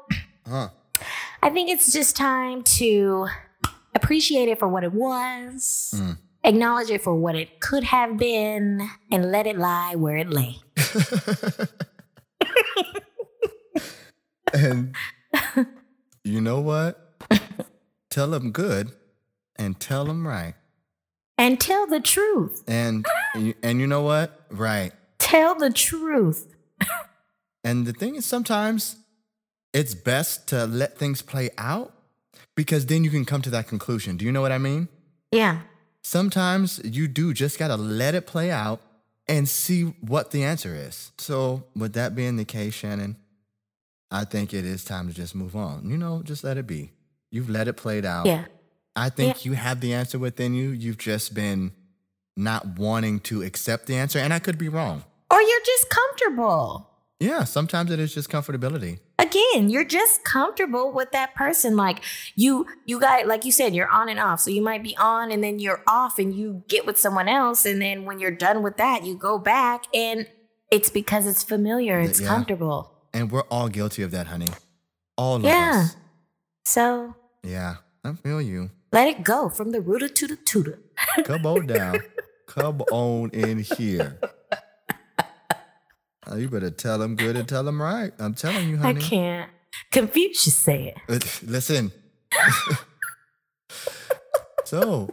[0.47, 0.69] Huh.
[1.41, 3.27] I think it's just time to
[3.95, 6.17] appreciate it for what it was, Mm.
[6.43, 10.57] acknowledge it for what it could have been, and let it lie where it lay.
[14.51, 14.95] And
[16.23, 17.05] you know what?
[18.09, 18.91] tell them good
[19.57, 20.55] and tell them right.
[21.37, 22.63] And tell the truth.
[22.67, 24.45] And and you- and you know what?
[24.49, 24.91] Right.
[25.19, 26.47] Tell the truth.
[27.63, 28.95] And the thing is, sometimes
[29.73, 31.93] it's best to let things play out
[32.55, 34.17] because then you can come to that conclusion.
[34.17, 34.87] Do you know what I mean?
[35.31, 35.61] Yeah.
[36.03, 38.81] Sometimes you do just got to let it play out
[39.27, 41.11] and see what the answer is.
[41.17, 43.15] So, with that being the case, Shannon,
[44.09, 45.87] I think it is time to just move on.
[45.87, 46.91] You know, just let it be.
[47.31, 48.25] You've let it play out.
[48.25, 48.45] Yeah.
[48.95, 50.69] I think you have the answer within you.
[50.69, 51.71] You've just been
[52.35, 54.19] not wanting to accept the answer.
[54.19, 55.03] And I could be wrong.
[55.31, 56.89] Or you're just comfortable.
[57.19, 58.99] Yeah, sometimes it is just comfortability.
[59.19, 61.75] Again, you're just comfortable with that person.
[61.75, 62.03] Like
[62.35, 64.39] you, you got, like you said, you're on and off.
[64.39, 67.65] So you might be on and then you're off and you get with someone else.
[67.65, 70.25] And then when you're done with that, you go back and
[70.71, 72.27] it's because it's familiar, it's Yeah.
[72.27, 72.93] comfortable.
[73.13, 74.49] And we're all guilty of that, honey.
[75.17, 75.81] All of Yeah.
[75.85, 75.95] us.
[76.63, 78.69] So Yeah, I feel you.
[78.93, 80.79] let it go from the rooter to the tutor.
[81.25, 82.03] Come on down.
[82.47, 84.19] Come on in here.
[86.31, 88.11] Uh, you better tell them good and tell them right.
[88.19, 88.99] I'm telling you, honey.
[88.99, 89.49] I can't.
[89.91, 90.95] Confucius said.
[91.07, 91.91] Uh, Listen.
[94.65, 95.09] So,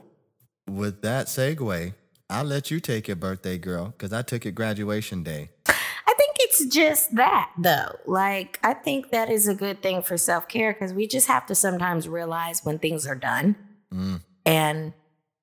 [0.69, 1.95] with that segue,
[2.29, 5.49] I'll let you take your birthday, girl, because I took it graduation day.
[5.67, 7.97] I think it's just that though.
[8.05, 11.55] Like I think that is a good thing for self-care because we just have to
[11.55, 13.57] sometimes realize when things are done
[13.95, 14.21] Mm.
[14.45, 14.93] and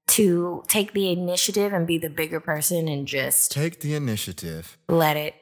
[0.10, 4.78] to take the initiative and be the bigger person and just Take the initiative.
[4.90, 5.34] let it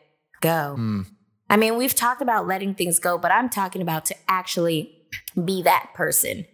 [0.42, 0.76] go.
[0.78, 1.06] Mm.
[1.50, 4.96] I mean, we've talked about letting things go, but I'm talking about to actually
[5.44, 6.46] be that person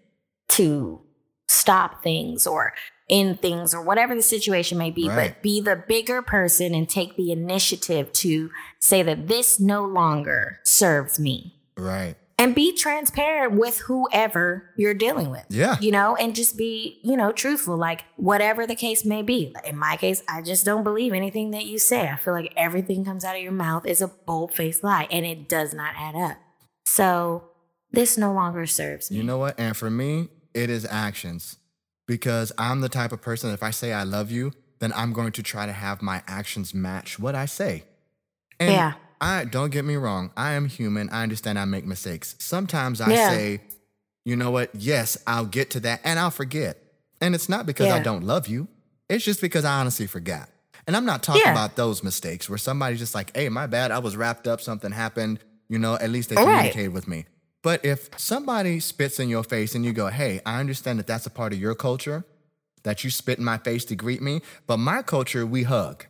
[0.50, 1.02] to
[1.48, 2.74] stop things or
[3.10, 5.34] end things or whatever the situation may be, Right.
[5.34, 10.60] but be the bigger person and take the initiative to say that this no longer
[10.64, 11.56] serves me.
[11.78, 12.16] Right.
[12.40, 15.46] And be transparent with whoever you're dealing with.
[15.50, 15.78] Yeah.
[15.80, 19.56] You know, and just be, you know, truthful, like whatever the case may be.
[19.66, 22.08] In my case, I just don't believe anything that you say.
[22.08, 25.26] I feel like everything comes out of your mouth is a bold faced lie and
[25.26, 26.38] it does not add up.
[26.86, 27.50] So
[27.92, 29.18] this no longer serves me.
[29.18, 29.60] You know what?
[29.60, 31.58] And for me, it is actions
[32.08, 35.32] because I'm the type of person, if I say I love you, then I'm going
[35.34, 37.84] to try to have my actions match what I say.
[38.60, 38.94] And Yeah.
[39.20, 40.32] I don't get me wrong.
[40.38, 41.10] I am human.
[41.10, 42.36] I understand I make mistakes.
[42.40, 43.30] Sometimes I Yeah.
[43.30, 43.62] say,
[44.26, 44.70] you know what?
[44.76, 46.82] Yes, I'll get to that and I'll forget.
[47.22, 48.68] And it's not because I don't love you.
[49.10, 50.50] It's just because I honestly forgot.
[50.86, 51.52] And I'm not talking Yeah.
[51.52, 53.92] about those mistakes where somebody's just like, hey, my bad.
[53.92, 54.62] I was wrapped up.
[54.62, 55.40] Something happened.
[55.70, 56.46] You know, at least they Right.
[56.46, 57.26] communicated with me.
[57.64, 61.26] But if somebody spits in your face and you go, hey, I understand that that's
[61.26, 62.24] a part of your culture,
[62.84, 66.06] that you spit in my face to greet me, but my culture, we hug.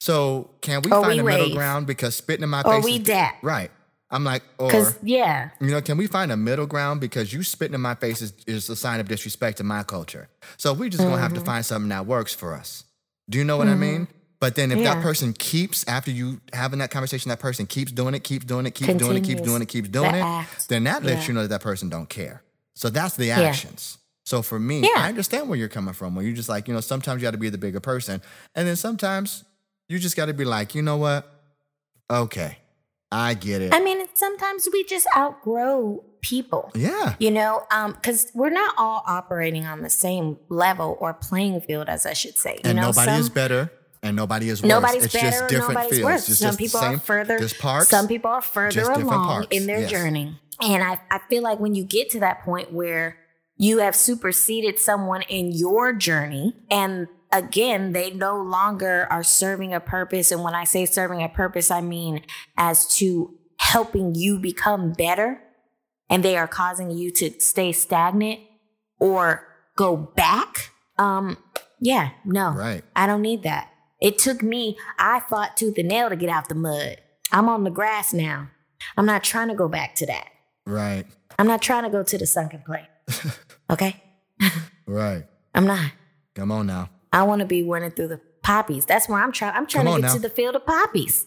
[0.00, 1.86] So can we Or find we a middle ground?
[1.86, 2.84] Because spitting in my Or face.
[2.84, 3.36] we is- dap.
[3.42, 3.70] Right.
[4.08, 5.50] I'm like, or, yeah.
[5.60, 7.00] you know, can we find a middle ground?
[7.00, 10.28] Because you spitting in my face is, is a sign of disrespect in my culture.
[10.58, 11.40] So we just gonna have Mm-hmm.
[11.40, 12.84] to find something that works for us.
[13.28, 14.06] Do you know what I mean?
[14.38, 14.94] But then if Yeah.
[14.94, 18.64] that person keeps, after you having that conversation, that person keeps doing it, keeps doing
[18.66, 20.68] it, keeps doing it, keeps doing it, keeps doing the it, act.
[20.68, 21.28] then that lets Yeah.
[21.28, 22.42] you know that that person don't care.
[22.74, 23.98] So that's the actions.
[24.24, 24.90] So for me, Yeah.
[25.02, 26.14] I understand where you're coming from.
[26.14, 28.22] Where you're just like, you know, sometimes you got to be the bigger person,
[28.54, 29.42] and then sometimes
[29.88, 31.26] you just got to be like, you know what?
[32.10, 32.58] Okay,
[33.10, 33.74] I get it.
[33.74, 36.70] I mean, sometimes we just outgrow people.
[36.74, 41.60] yeah, You know, um, because we're not all operating on the same level or playing
[41.60, 42.54] field, as I should say.
[42.54, 43.70] You and know, nobody some, is better,
[44.02, 44.68] and nobody is worse.
[44.68, 46.04] Nobody's it's better, just different nobody's fields.
[46.04, 46.28] worse.
[46.28, 47.48] It's some people are further.
[47.60, 47.88] Parts.
[47.88, 49.90] Some people are further along in their yes.
[49.90, 53.18] journey, and I, I feel like when you get to that point where
[53.56, 59.80] you have superseded someone in your journey, and again, they no longer are serving a
[59.80, 60.30] purpose.
[60.32, 62.22] And when I say serving a purpose, I mean
[62.56, 65.40] as to helping you become better,
[66.08, 68.40] and they are causing you to stay stagnant
[69.00, 70.70] or go back.
[70.98, 71.36] Um,
[71.80, 72.84] yeah, no, Right.
[72.94, 73.70] I don't need that.
[74.00, 76.98] It took me, I fought tooth and nail to get out the mud.
[77.32, 78.50] I'm on the grass now.
[78.96, 80.28] I'm not trying to go back to that.
[80.66, 81.06] Right.
[81.38, 83.36] I'm not trying to go to the sunken place.
[83.70, 84.00] Okay?
[84.86, 85.24] Right.
[85.52, 85.90] I'm not.
[86.36, 86.90] Come on now.
[87.12, 88.84] I want to be running through the poppies.
[88.86, 89.54] That's where I'm trying.
[89.54, 90.12] I'm trying to get now.
[90.14, 91.26] to the field of poppies.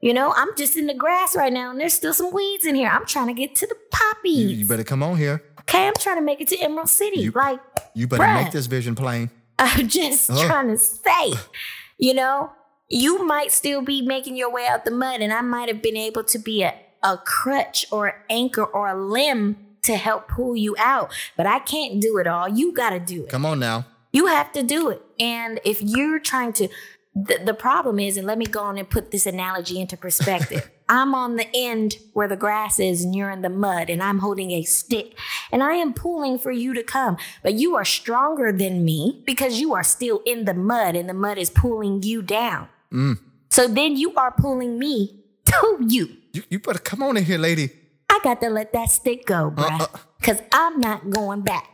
[0.00, 2.74] You know, I'm just in the grass right now and there's still some weeds in
[2.76, 2.88] here.
[2.88, 4.52] I'm trying to get to the You, poppies.
[4.60, 5.42] you better come on here.
[5.60, 7.20] okay, I'm trying to make it to Emerald City.
[7.20, 7.60] You- like,
[7.94, 8.44] You better Bruh.
[8.44, 9.30] make this vision plain.
[9.58, 10.40] I'm just uh-huh.
[10.40, 10.46] Oh.
[10.46, 11.32] trying to say,
[11.98, 12.52] you know,
[12.88, 15.96] you might still be making your way out the mud, and I might have been
[15.96, 20.54] able to be a, a crutch or an anchor or a limb to help pull
[20.56, 22.48] you out, but I can't do it all.
[22.48, 23.30] You got to do it.
[23.30, 23.84] Come on now.
[24.12, 25.02] You have to do it.
[25.20, 26.68] And if you're trying to,
[27.14, 30.70] the, the problem is, and let me go on and put this analogy into perspective.
[30.88, 34.20] I'm on the end where the grass is, and you're in the mud, and I'm
[34.20, 35.18] holding a stick,
[35.52, 37.18] and I am pulling for you to come.
[37.42, 41.14] But you are stronger than me because you are still in the mud, and the
[41.14, 42.68] mud is pulling you down.
[42.92, 43.18] Mm.
[43.50, 46.16] So then you are pulling me to you.
[46.32, 47.70] You, you better come on in here, lady.
[48.08, 49.80] I got to let that stick go, bruh.
[49.80, 49.98] Uh-uh.
[50.18, 51.68] Because I'm not going back.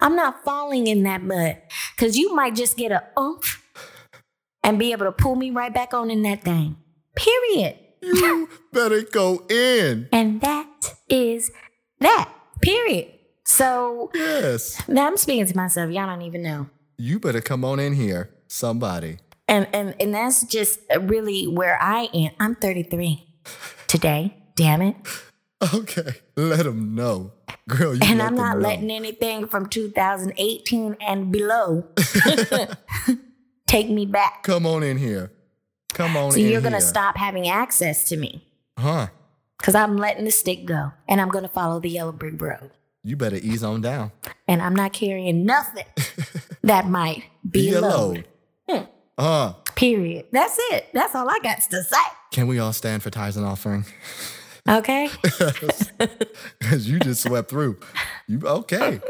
[0.00, 1.58] I'm not falling in that mud.
[1.94, 3.62] Because you might just get a oomph
[4.62, 6.76] and be able to pull me right back on in that thing.
[7.14, 7.76] Period.
[8.02, 10.08] You better go in.
[10.12, 11.50] And that is
[12.00, 12.32] that.
[12.60, 13.08] Period.
[13.44, 14.80] So Yes.
[14.88, 15.90] now I'm speaking to myself.
[15.90, 16.68] Y'all don't even know.
[16.96, 19.18] You better come on in here, somebody.
[19.46, 22.30] And and and that's just really where I am.
[22.38, 23.26] I'm 33
[23.86, 24.36] today.
[24.56, 24.96] Damn it.
[25.74, 26.12] Okay.
[26.36, 27.32] Let them know.
[27.68, 28.62] Girl, you And I'm not know.
[28.68, 31.84] letting anything from 2018 and below
[33.66, 34.42] take me back.
[34.44, 35.32] Come on in here.
[35.94, 36.30] Come on in.
[36.32, 38.46] So you're going to stop having access to me
[38.78, 39.08] Huh.
[39.58, 42.70] because I'm letting the stick go and I'm going to follow the yellow brick road.
[43.02, 44.12] You better ease on down.
[44.46, 45.84] And I'm not carrying nothing
[46.62, 48.14] that might be, Be a low.
[48.68, 48.88] load.
[49.16, 50.26] Uh, Period.
[50.30, 50.86] That's it.
[50.94, 51.96] That's all I got to say.
[52.30, 53.84] can we all stand for tithes and offering?
[54.68, 55.08] Okay.
[56.60, 57.78] Because you just swept through.
[58.26, 59.00] You okay.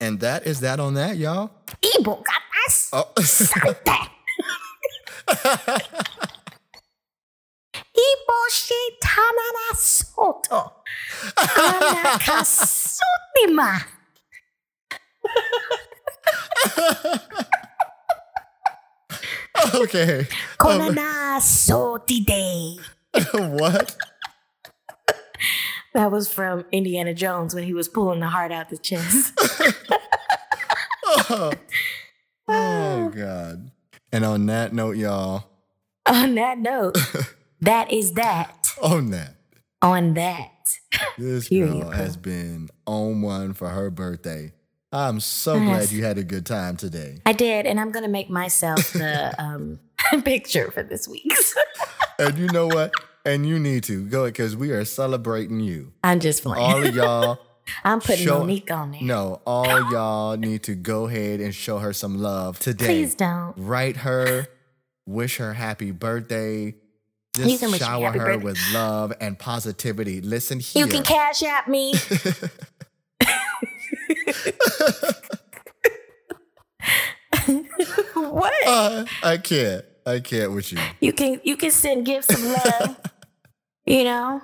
[0.00, 1.50] And that is that on that, y'all.
[1.82, 2.88] Ibo gatas.
[2.92, 4.08] Oh, Santa.
[7.94, 10.72] Ibo shitanana soto.
[11.36, 13.84] Anakasutima.
[19.74, 20.26] okay.
[20.58, 22.80] Konana um, sotide.
[23.60, 23.96] what?
[25.94, 29.38] That was from Indiana Jones when he was pulling the heart out the chest.
[32.48, 33.70] Oh God.
[34.12, 35.44] And on that note, y'all,
[36.06, 36.96] On that note,
[37.60, 38.72] that is that.
[38.82, 39.34] on that,
[39.80, 40.50] On that.
[41.18, 44.52] this Period, girl has been on one for her birthday.
[44.94, 47.18] I'm so glad you had a good time today.
[47.24, 49.80] I did, and I'm gonna make myself the um,
[50.24, 51.54] picture for this week's.
[52.18, 52.92] And you know what?
[53.24, 55.92] And you need to go because we are celebrating you.
[56.02, 56.64] I'm just playing.
[56.64, 57.38] All of y'all,
[57.84, 59.02] I'm putting show- Monique on there.
[59.02, 62.84] no, all y'all need to go ahead and show her some love today.
[62.86, 63.54] Please don't.
[63.56, 64.48] Write her,
[65.06, 66.74] wish her happy birthday.
[67.34, 68.44] Just You can wish shower her birthday.
[68.44, 70.20] with love and positivity.
[70.20, 70.84] Listen here.
[70.84, 71.94] You can cash at me.
[78.14, 78.52] what?
[78.66, 79.84] Uh, I can't.
[80.04, 80.78] I can't with you.
[81.00, 82.96] You can you can send gifts of love.
[83.86, 84.40] You know,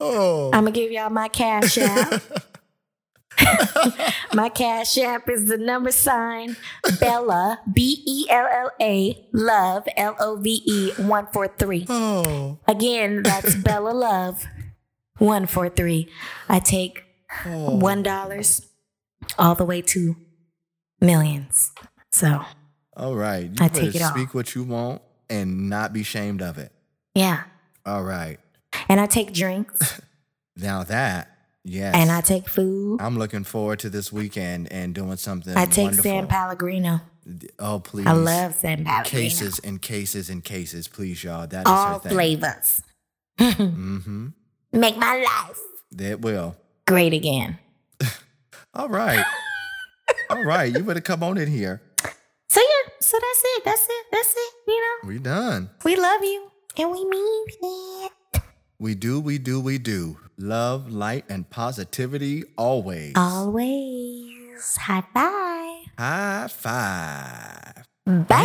[0.00, 2.22] Oh, I'm gonna give y'all my cash app.
[4.32, 6.56] my cash app is the number sign
[7.00, 11.86] Bella B E L L A Love L O V E one four three.
[11.88, 14.44] oh, Again, that's Bella Love
[15.18, 16.08] one four three.
[16.48, 17.02] I take
[17.46, 17.76] oh.
[17.76, 18.68] one dollars
[19.38, 20.16] all the way to
[21.00, 21.72] millions.
[22.12, 22.40] So
[22.96, 23.44] All right.
[23.44, 24.10] You I better take it all.
[24.10, 26.72] speak what you want and not be shamed of it.
[27.14, 27.44] yeah,
[27.88, 28.38] All right.
[28.88, 30.00] and I take drinks
[30.56, 31.30] Now that,
[31.64, 31.94] yes.
[31.94, 33.00] and I take food.
[33.00, 35.56] I'm looking forward to this weekend and doing something.
[35.56, 36.02] I take wonderful.
[36.02, 37.00] San Pellegrino.
[37.60, 38.06] Oh, please.
[38.06, 39.04] I love San Pellegrino.
[39.04, 41.46] cases and cases and cases, please, y'all.
[41.46, 42.82] That is all flavors.
[43.38, 44.28] Mm-hmm.
[44.72, 45.60] Make my life
[45.92, 46.56] That will.
[46.86, 47.58] great again.
[48.74, 49.24] All right.
[50.28, 50.72] All right.
[50.74, 51.80] You better come on in here.
[52.02, 53.64] So yeah, so that's it.
[53.64, 54.06] That's it.
[54.10, 54.52] That's it.
[54.66, 55.70] You know, We done.
[55.84, 58.12] we love you and we mean it.
[58.78, 60.18] We do, we do, we do.
[60.38, 63.14] Love, light, and positivity always.
[63.16, 64.76] Always.
[64.76, 65.86] High five.
[65.98, 67.84] High five.
[68.28, 68.44] Bye.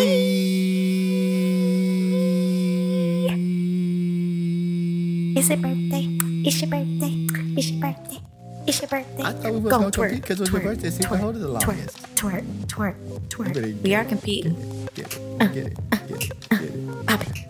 [5.35, 6.07] It's It's your birthday.
[6.45, 7.27] It's your birthday.
[7.57, 8.19] It's your birthday.
[8.67, 9.23] It's your birthday.
[9.23, 11.19] I thought we was Go gonna twerk, compete 'cause it was your birthday, see twerk,
[11.19, 11.97] hold it the twerk, longest.
[12.15, 12.95] Twerk, twerk,
[13.27, 13.83] twerk, twerk.
[13.83, 14.55] We are competing.
[14.95, 15.77] Get it, get it, get it,
[16.07, 16.49] get it.
[16.49, 17.42] Pop it, pop it,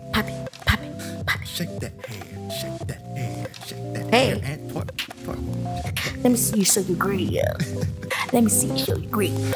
[1.54, 4.28] Shake that hair, shake that hair, shake that Hey.
[4.28, 4.90] hair, and twerk,
[5.24, 6.22] twerk.
[6.24, 7.40] Let me see you show your greed.
[8.32, 9.34] Let me see you show your greed.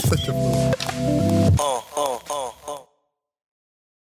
[0.00, 0.74] Such a fool.
[1.58, 2.22] Oh